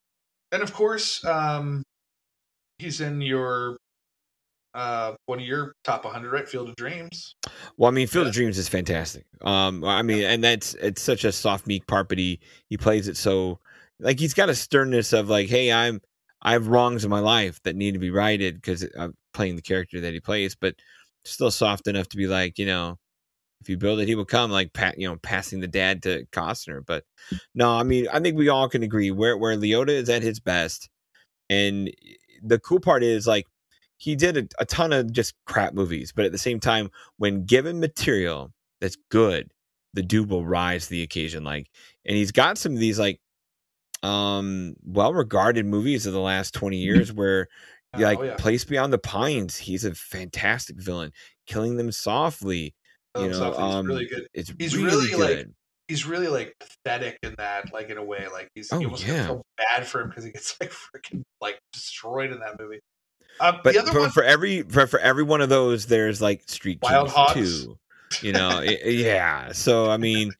[0.53, 1.83] And of course, um,
[2.79, 3.77] he's in your
[4.75, 6.49] uh, one of your top 100, right?
[6.49, 7.35] Field of Dreams.
[7.77, 8.29] Well, I mean, Field Yeah.
[8.29, 9.25] of Dreams is fantastic.
[9.43, 12.39] Um, I mean, and that's it's such a soft, meek part, but he
[12.69, 13.59] he plays it so
[13.99, 16.01] like he's got a sternness of like, hey, I'm
[16.43, 19.63] I have wrongs in my life that need to be righted because I'm playing the
[19.63, 20.75] character that he plays, but
[21.25, 22.99] still soft enough to be like, you know,
[23.61, 24.51] if you build it, he will come.
[24.51, 26.85] Like pat, you know, passing the dad to Costner.
[26.85, 27.05] But
[27.55, 30.41] no, I mean, I think we all can agree where where Liotta is at his
[30.41, 30.89] best,
[31.49, 33.47] and eh, the cool part is like
[33.99, 37.45] he did a, a ton of just crap movies, but at the same time, when
[37.45, 39.53] given material that's good,
[39.93, 41.45] the dude will rise to the occasion.
[41.45, 41.69] Like,
[42.07, 43.21] and he's got some of these like
[44.03, 47.49] um well regarded movies of the last 20 years where
[47.93, 48.37] Oh, like yeah.
[48.37, 51.11] place beyond the pines he's a fantastic villain
[51.47, 52.73] killing them softly
[53.17, 54.27] you Um, know so he's um really good.
[54.33, 55.47] it's He's really, really, like,
[55.89, 58.29] He's really like pathetic in that, like in a way.
[58.33, 59.27] Like he's Oh, you almost yeah.
[59.27, 62.79] feel bad for him because he gets like freaking like destroyed in that movie.
[63.41, 66.23] Um, but, the other but one, for every for, for every one of those there's
[66.23, 67.77] like street Wild Kings too
[68.23, 70.33] you know yeah so i mean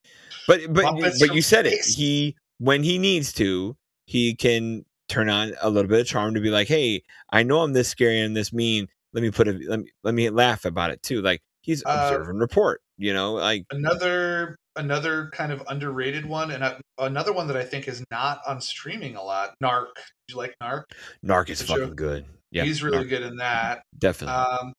[0.49, 5.29] but but Muppets but you said it he when he needs to he can turn
[5.29, 7.03] on a little bit of charm to be like hey
[7.33, 10.15] i know i'm this scary and this mean let me put a let me let
[10.15, 14.57] me laugh about it too like he's Uh, observe and report you know like another
[14.77, 19.17] another kind of underrated one, and another one that I think is not on streaming
[19.17, 19.51] a lot.
[19.63, 19.89] Narc.
[19.97, 20.05] Did
[20.35, 20.85] you like Narc?
[21.27, 23.83] narc is show- fucking good yeah he's really Narc, good in that.
[23.99, 24.73] definitely Um,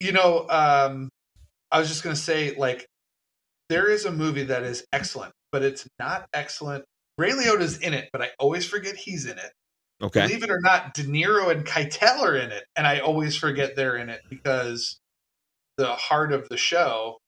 [0.00, 1.08] you know, um,
[1.70, 2.86] I was just gonna say, like,
[3.68, 6.84] there is a movie that is excellent, but it's not excellent.
[7.18, 9.52] Ray Liotta's in it, but I always forget he's in it.
[10.02, 13.36] okay Believe it or not, De Niro and Keitel are in it, and I always
[13.36, 14.98] forget they're in it because
[15.76, 17.18] the heart of the show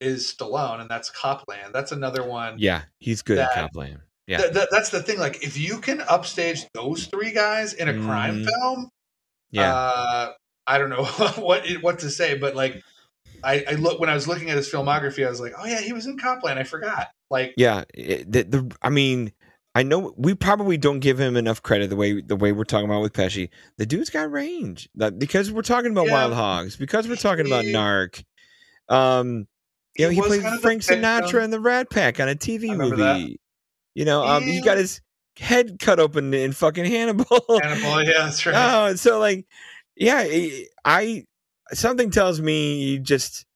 [0.00, 1.72] is Stallone, and that's Copland.
[1.72, 2.56] That's another one.
[2.58, 5.18] yeah he's good at copland yeah Th- th- that's the thing.
[5.18, 8.46] Like, if you can upstage those three guys in a crime Mhm.
[8.48, 8.88] film,
[9.50, 10.32] yeah uh,
[10.66, 11.04] I don't know
[11.38, 12.82] what what to say, but like,
[13.44, 15.80] I, I look when I was looking at his filmography, I was like, oh yeah,
[15.80, 16.58] he was in Copland.
[16.60, 17.08] I forgot.
[17.32, 19.32] Like, Yeah, it, the, the I mean,
[19.74, 22.84] I know we probably don't give him enough credit the way the way we're talking
[22.84, 23.48] about with Pesci.
[23.78, 26.12] The dude's got range because we're talking about Yeah.
[26.12, 28.22] Wild Hogs, because we're talking about Narc.
[28.88, 29.48] Um,
[29.96, 30.82] you know, he he played kind of Frank.
[30.82, 32.96] Sinatra in the Rat Pack on a TV movie.
[32.96, 33.36] that.
[33.94, 35.00] You know, um, he got his
[35.38, 37.42] head cut open in fucking Hannibal.
[37.62, 38.54] Hannibal, yeah, that's right.
[38.54, 39.46] Oh, so like,
[39.96, 41.24] yeah, I- I
[41.72, 43.46] something tells me he just.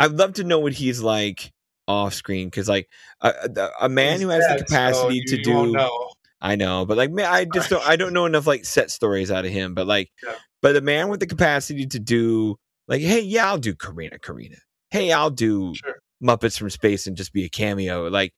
[0.00, 1.52] I'd love to know what he's like
[1.88, 2.88] off screen because, like,
[3.22, 5.72] a, a, man who has the so capacity you- to do.
[5.72, 6.10] know.
[6.40, 7.84] I know, but like, man, I just don't.
[7.84, 9.74] I don't know enough like set stories out of him.
[9.74, 10.34] But like, Yeah.
[10.62, 12.54] but a man with the capacity to do
[12.86, 14.58] like, hey, yeah, I'll do Corrina, Corrina.
[14.92, 15.96] Hey, I'll do Sure.
[16.22, 18.06] Muppets from Space and just be a cameo.
[18.06, 18.34] Like,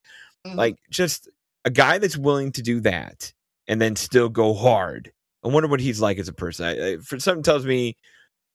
[0.47, 0.55] Mhm.
[0.55, 1.29] like just
[1.67, 3.35] a guy that's willing to do that
[3.69, 5.13] and then still go hard.
[5.45, 6.65] I wonder what he's like as a person.
[6.65, 7.99] I, I, for something tells me,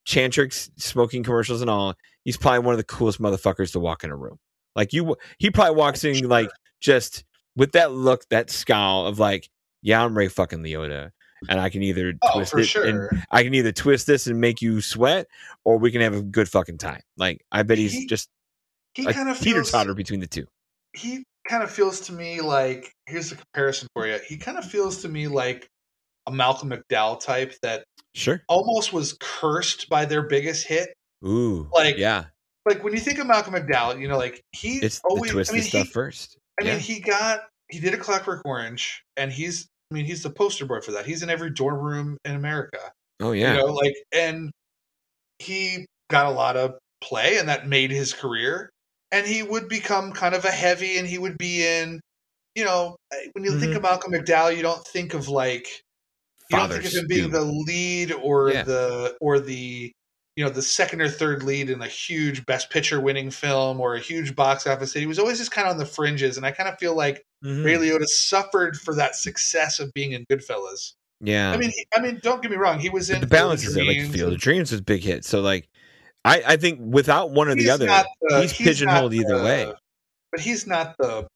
[0.07, 1.93] Chantix smoking commercials and all.
[2.23, 4.37] He's probably one of the coolest motherfuckers to walk in a room.
[4.75, 6.27] Like you, he probably walks in Sure.
[6.27, 6.49] like
[6.81, 7.23] just
[7.55, 9.49] with that look, that scowl of like,
[9.81, 11.11] yeah, I'm Ray fucking Liotta,
[11.49, 12.85] and I can either Oh, twist it sure.
[12.85, 15.27] and I can either twist this and make you sweat,
[15.63, 17.01] or we can have a good fucking time.
[17.17, 18.29] Like I bet he's He- just
[18.93, 20.45] he kind of teeter totter between the two.
[20.93, 24.17] he kind of feels to me like here's a comparison for you.
[24.27, 25.67] He kind of feels to me like
[26.27, 27.83] a Malcolm McDowell type that
[28.15, 28.41] Sure.
[28.47, 30.93] almost was cursed by their biggest hit.
[31.23, 31.69] Ooh.
[31.73, 32.25] Like, yeah,
[32.65, 35.29] Like when you think of Malcolm McDowell, you know, like he's it's always.
[35.31, 36.37] the twisted I mean, stuff he, first.
[36.59, 36.71] I yeah.
[36.71, 39.67] mean, he got he did a Clockwork Orange, and he's.
[39.91, 41.05] I mean, he's the poster boy for that.
[41.05, 42.79] He's in every dorm room in America.
[43.21, 43.53] oh yeah.
[43.53, 44.49] You know, like, and
[45.37, 48.71] he got a lot of play, and that made his career.
[49.11, 52.01] And he would become kind of a heavy, and he would be in,
[52.55, 52.95] you know,
[53.33, 53.75] when you think Mhm.
[53.77, 55.67] of Malcolm McDowell, you don't think of like,
[56.49, 58.63] you don't think of him being the lead or Yeah.
[58.63, 59.91] the or the,
[60.35, 63.95] you know, the second or third lead in a huge Best Picture winning film or
[63.95, 64.99] a huge box office hit.
[64.99, 67.25] He was always just kind of on the fringes, and I kind of feel like
[67.43, 67.63] Mhm.
[67.63, 70.93] Ray Liotta suffered for that success of being in Goodfellas.
[71.21, 71.51] Yeah.
[71.51, 73.45] I mean, I mean, don't get me wrong, he was But in the Field of
[73.47, 73.85] balance is there.
[73.85, 75.23] Like Field of Dreams was a big hit.
[75.23, 75.69] So like,
[76.25, 79.43] I I think without one or the He's other, the- he's, he's pigeonholed not either
[79.43, 79.71] way.
[80.31, 81.27] But he's not the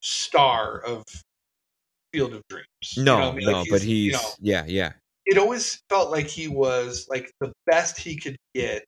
[0.00, 1.04] star of
[2.12, 2.66] Field of Dreams.
[2.96, 3.46] You No, know I mean?
[3.46, 4.92] no, Like, but he's you know, yeah, yeah.
[5.26, 8.84] It always felt like he was like the best he could get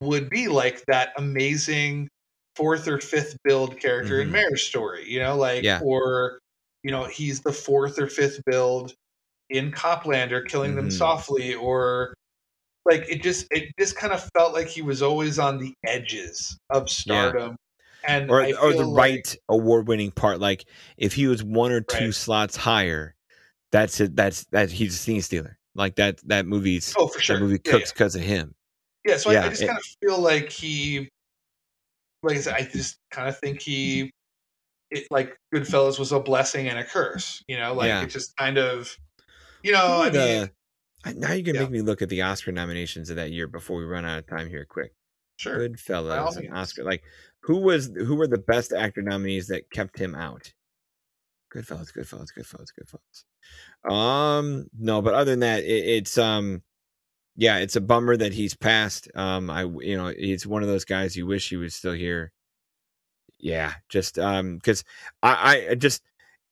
[0.00, 2.08] would be like that amazing
[2.56, 4.32] fourth or fifth build character in Mhm.
[4.32, 5.80] Marriage Story, you know, like Yeah.
[5.82, 6.38] or
[6.84, 8.94] you know, he's the fourth or fifth build
[9.50, 10.92] in Coplander killing them Mhm.
[10.92, 12.14] softly or
[12.84, 16.56] like it just it just kind of felt like he was always on the edges
[16.70, 17.56] of stardom
[18.06, 20.38] and Or or the like- right award winning part.
[20.38, 20.64] Like
[20.96, 22.14] if he was one or two Right.
[22.14, 23.14] slots higher,
[23.72, 24.16] that's it.
[24.16, 25.58] That's that he's a scene stealer.
[25.74, 27.36] Like that that movie's Oh, for sure.
[27.36, 28.54] that movie Yeah, cooks because of him.
[29.06, 31.08] Yeah, so I, Yeah, I just it- kind of feel like he,
[32.22, 34.10] like I said, I just kind of think he,
[34.90, 37.42] it, like Goodfellas was a blessing and a curse.
[37.48, 38.02] You know, like Yeah.
[38.02, 38.94] it just kind of,
[39.62, 40.50] you know, I mean,
[41.04, 41.62] I- now you're gonna yeah.
[41.64, 44.26] make me look at the Oscar nominations of that year before we run out of
[44.26, 44.64] time here.
[44.68, 44.92] Quick,
[45.36, 45.58] sure.
[45.68, 46.52] Goodfellas and.
[46.52, 46.82] Oscar.
[46.82, 47.04] Like
[47.42, 50.52] who was who were the best actor nominees that kept him out?
[51.54, 53.24] Goodfellas, Goodfellas, Goodfellas, Goodfellas.
[53.88, 56.62] Um, no, but other than that, it, it's um,
[57.36, 59.08] yeah, it's a bummer that he's passed.
[59.14, 62.32] Um, I you know, he's one of those guys you wish he was still here.
[63.38, 64.84] Yeah, just um, because
[65.22, 66.02] I I just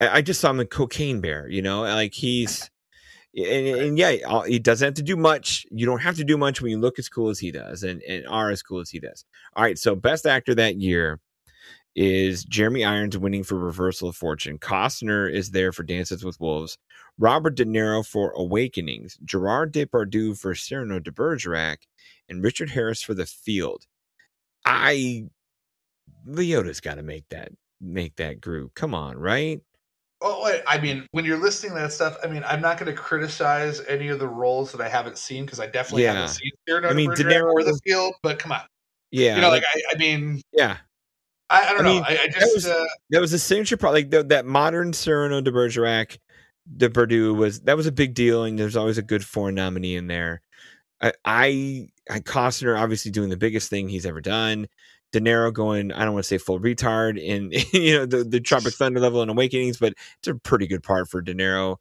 [0.00, 1.48] I just saw him in Cocaine Bear.
[1.48, 2.70] You know, like he's.
[3.38, 5.66] And, and yeah, he doesn't have to do much.
[5.70, 8.00] You don't have to do much when you look as cool as he does and,
[8.08, 9.26] and are as cool as he does.
[9.54, 11.20] All right, so best actor that year
[11.96, 14.58] is Jeremy Irons winning for Reversal of Fortune.
[14.58, 16.76] Costner is there for Dances with Wolves.
[17.18, 19.18] Robert De Niro for Awakenings.
[19.24, 21.78] Gerard Depardieu for Cyrano de Bergerac.
[22.28, 23.86] And Richard Harris for The Field.
[24.64, 25.24] I
[26.28, 28.74] Liotta's got to make that make that group.
[28.74, 29.60] Come on, right?
[30.20, 33.80] Oh, I mean, when you're listing that stuff, I mean, I'm not going to criticize
[33.86, 36.14] any of the roles that I haven't seen because I definitely Yeah.
[36.14, 38.14] haven't seen Cyrano I mean, de Bergerac or Niro- the Field.
[38.22, 38.62] But come on,
[39.10, 40.78] Yeah, you know, like I, I mean, yeah.
[41.48, 41.94] I, I don't I know.
[41.94, 44.92] mean, I, I that was- uh, that was a signature part like the, that modern
[44.92, 46.18] Cyrano de Bergerac
[46.76, 50.08] Depardieu was that was a big deal and there's always a good foreign nominee in
[50.08, 50.42] there
[51.00, 54.66] I, I I Costner obviously doing the biggest thing he's ever done
[55.12, 58.40] De Niro going I don't want to say full retard in you know the, the
[58.40, 61.76] Tropic Thunder level and Awakenings but it's a pretty good part for De Niro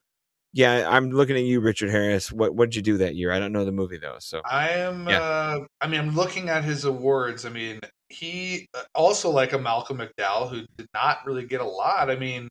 [0.53, 3.39] yeah I'm looking at you Richard Harris what what did you do that year I
[3.39, 5.09] don't know the movie though so I am.
[5.09, 5.19] Yeah.
[5.19, 7.43] Uh, I mean, I'm looking at his awards.
[7.45, 7.79] I mean,
[8.09, 12.09] he uh, also like a Malcolm McDowell who did not really get a lot.
[12.09, 12.47] I mean,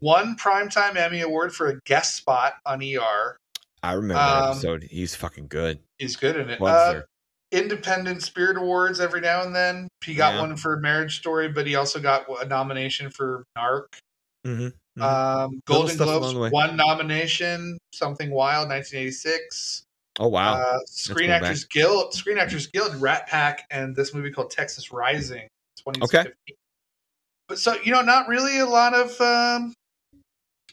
[0.00, 3.36] one primetime Emmy award for a guest spot on ER.
[3.82, 6.60] I remember that Um, episode he's fucking good He's good in it.
[6.60, 7.02] Uh,
[7.50, 9.88] Independent Spirit Awards every now and then.
[10.04, 10.40] He got Yeah.
[10.40, 13.86] one for Marriage Story, but he also got a nomination for Narc.
[14.46, 15.02] Mhm, mhm.
[15.02, 17.78] Um, Golden Globes, one nomination.
[17.92, 19.84] Something Wild, 1986.
[20.20, 21.50] Oh wow Uh, Screen going back.
[21.50, 25.48] Actors Guild, Screen Actors Guild, Rat Pack, and this movie called Texas Rising,
[25.78, 26.32] 2015.
[27.48, 29.74] But so you know, not really a lot of, um,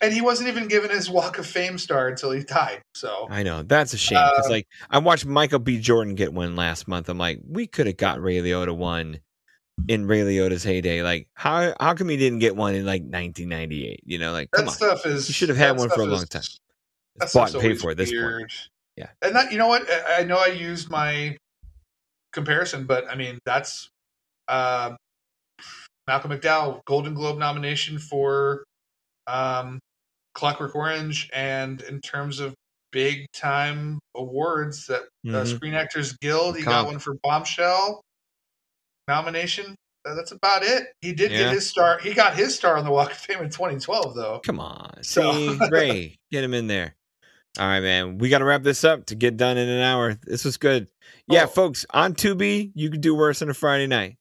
[0.02, 2.82] and he wasn't even given his Walk of Fame star until he died.
[2.94, 5.80] So I know that's a shame because Um, like I watched Michael B.
[5.80, 7.10] Jordan get one last month.
[7.10, 9.20] I'm like, we could have got Ray Liotta one
[9.88, 11.02] in Ray Liotta's heyday.
[11.02, 14.02] Like, how how come he didn't get one in like 1998?
[14.06, 16.06] You know, like that come on, stuff is He should have had one for a
[16.06, 16.44] long time.
[17.22, 18.52] it's bought and paid for at this point.
[19.00, 19.08] Yeah.
[19.22, 21.38] and that you know what I know I used my
[22.34, 23.88] comparison, but I mean that's
[24.48, 24.96] uh,
[26.08, 28.64] Malcolm McDowell Golden Globe nomination for
[29.28, 29.80] um,
[30.36, 32.54] Clockwork Orange, and in terms of
[32.92, 35.56] big time awards that uh, Mhm.
[35.56, 36.74] Screen Actors Guild, he Comp.
[36.74, 38.02] got one for Bombshell
[39.08, 39.76] nomination.
[40.08, 40.88] Uh, That's about it.
[41.02, 41.40] He did Yeah.
[41.40, 42.00] get his star.
[42.00, 44.40] He got his star on the Walk of Fame in 2012, though.
[44.40, 46.96] Come on, So- see Ray, get him in there.
[47.58, 48.18] All right, man.
[48.20, 50.14] We got to wrap this up to get done in an hour.
[50.26, 50.88] This was good.
[51.28, 51.48] Yeah, Oh.
[51.48, 54.18] folks, on Tubi, you could do worse on a Friday night.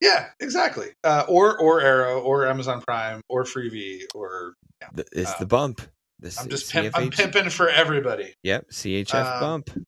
[0.00, 0.88] Yeah, exactly.
[1.02, 4.54] Uh, or or Arrow or Amazon Prime or Freevee or
[4.92, 5.80] The- It's Uh, the bump.
[6.20, 8.34] The I'm just pimp, I'm pimping for everybody.
[8.42, 9.86] Yep, CHF Um, bump.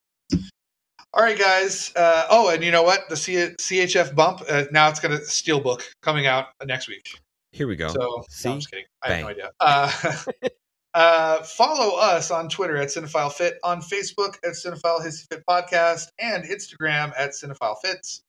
[1.13, 1.93] All right, guys.
[1.97, 3.09] Uh, oh, and you know what?
[3.09, 7.21] The C- CHF bump uh, now it's got a steelbook coming out next week.
[7.53, 7.89] Here we go.
[7.89, 8.87] So no, I'm just kidding.
[9.03, 10.31] I have no Bang.
[10.41, 10.51] idea.
[10.97, 16.43] Uh, follow us on Twitter at Cinephile Fit, on Facebook at Cinephile Fit Podcast, and
[16.45, 18.23] Instagram at Cinephile Fits.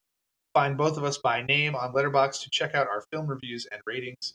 [0.53, 3.81] Find both of us by name on Letterboxd to check out our film reviews and
[3.85, 4.33] ratings.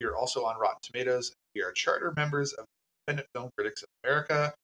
[0.00, 1.34] We are also on Rotten Tomatoes.
[1.54, 2.64] We are charter members of
[3.06, 4.54] Independent Film Critics of America.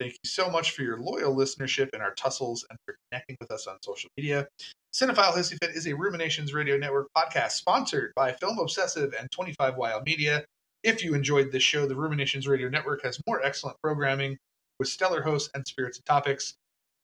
[0.00, 3.50] Thank you so much for your loyal listenership and our tussles and for connecting with
[3.50, 4.48] us on social media.
[4.94, 9.76] Cinephile Hissy Fit is a Ruminations Radio Network podcast sponsored by Film Obsessive and 25
[9.76, 10.42] Wild Media.
[10.82, 14.36] If you enjoyed this show, the Ruminations Radio Network has more excellent programming
[14.80, 16.54] with stellar hosts and spirited topics.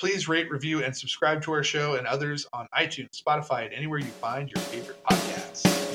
[0.01, 4.01] Please rate, review, and subscribe to our show and others on iTunes, Spotify, and anywhere
[4.01, 5.88] you find your favorite podcasts.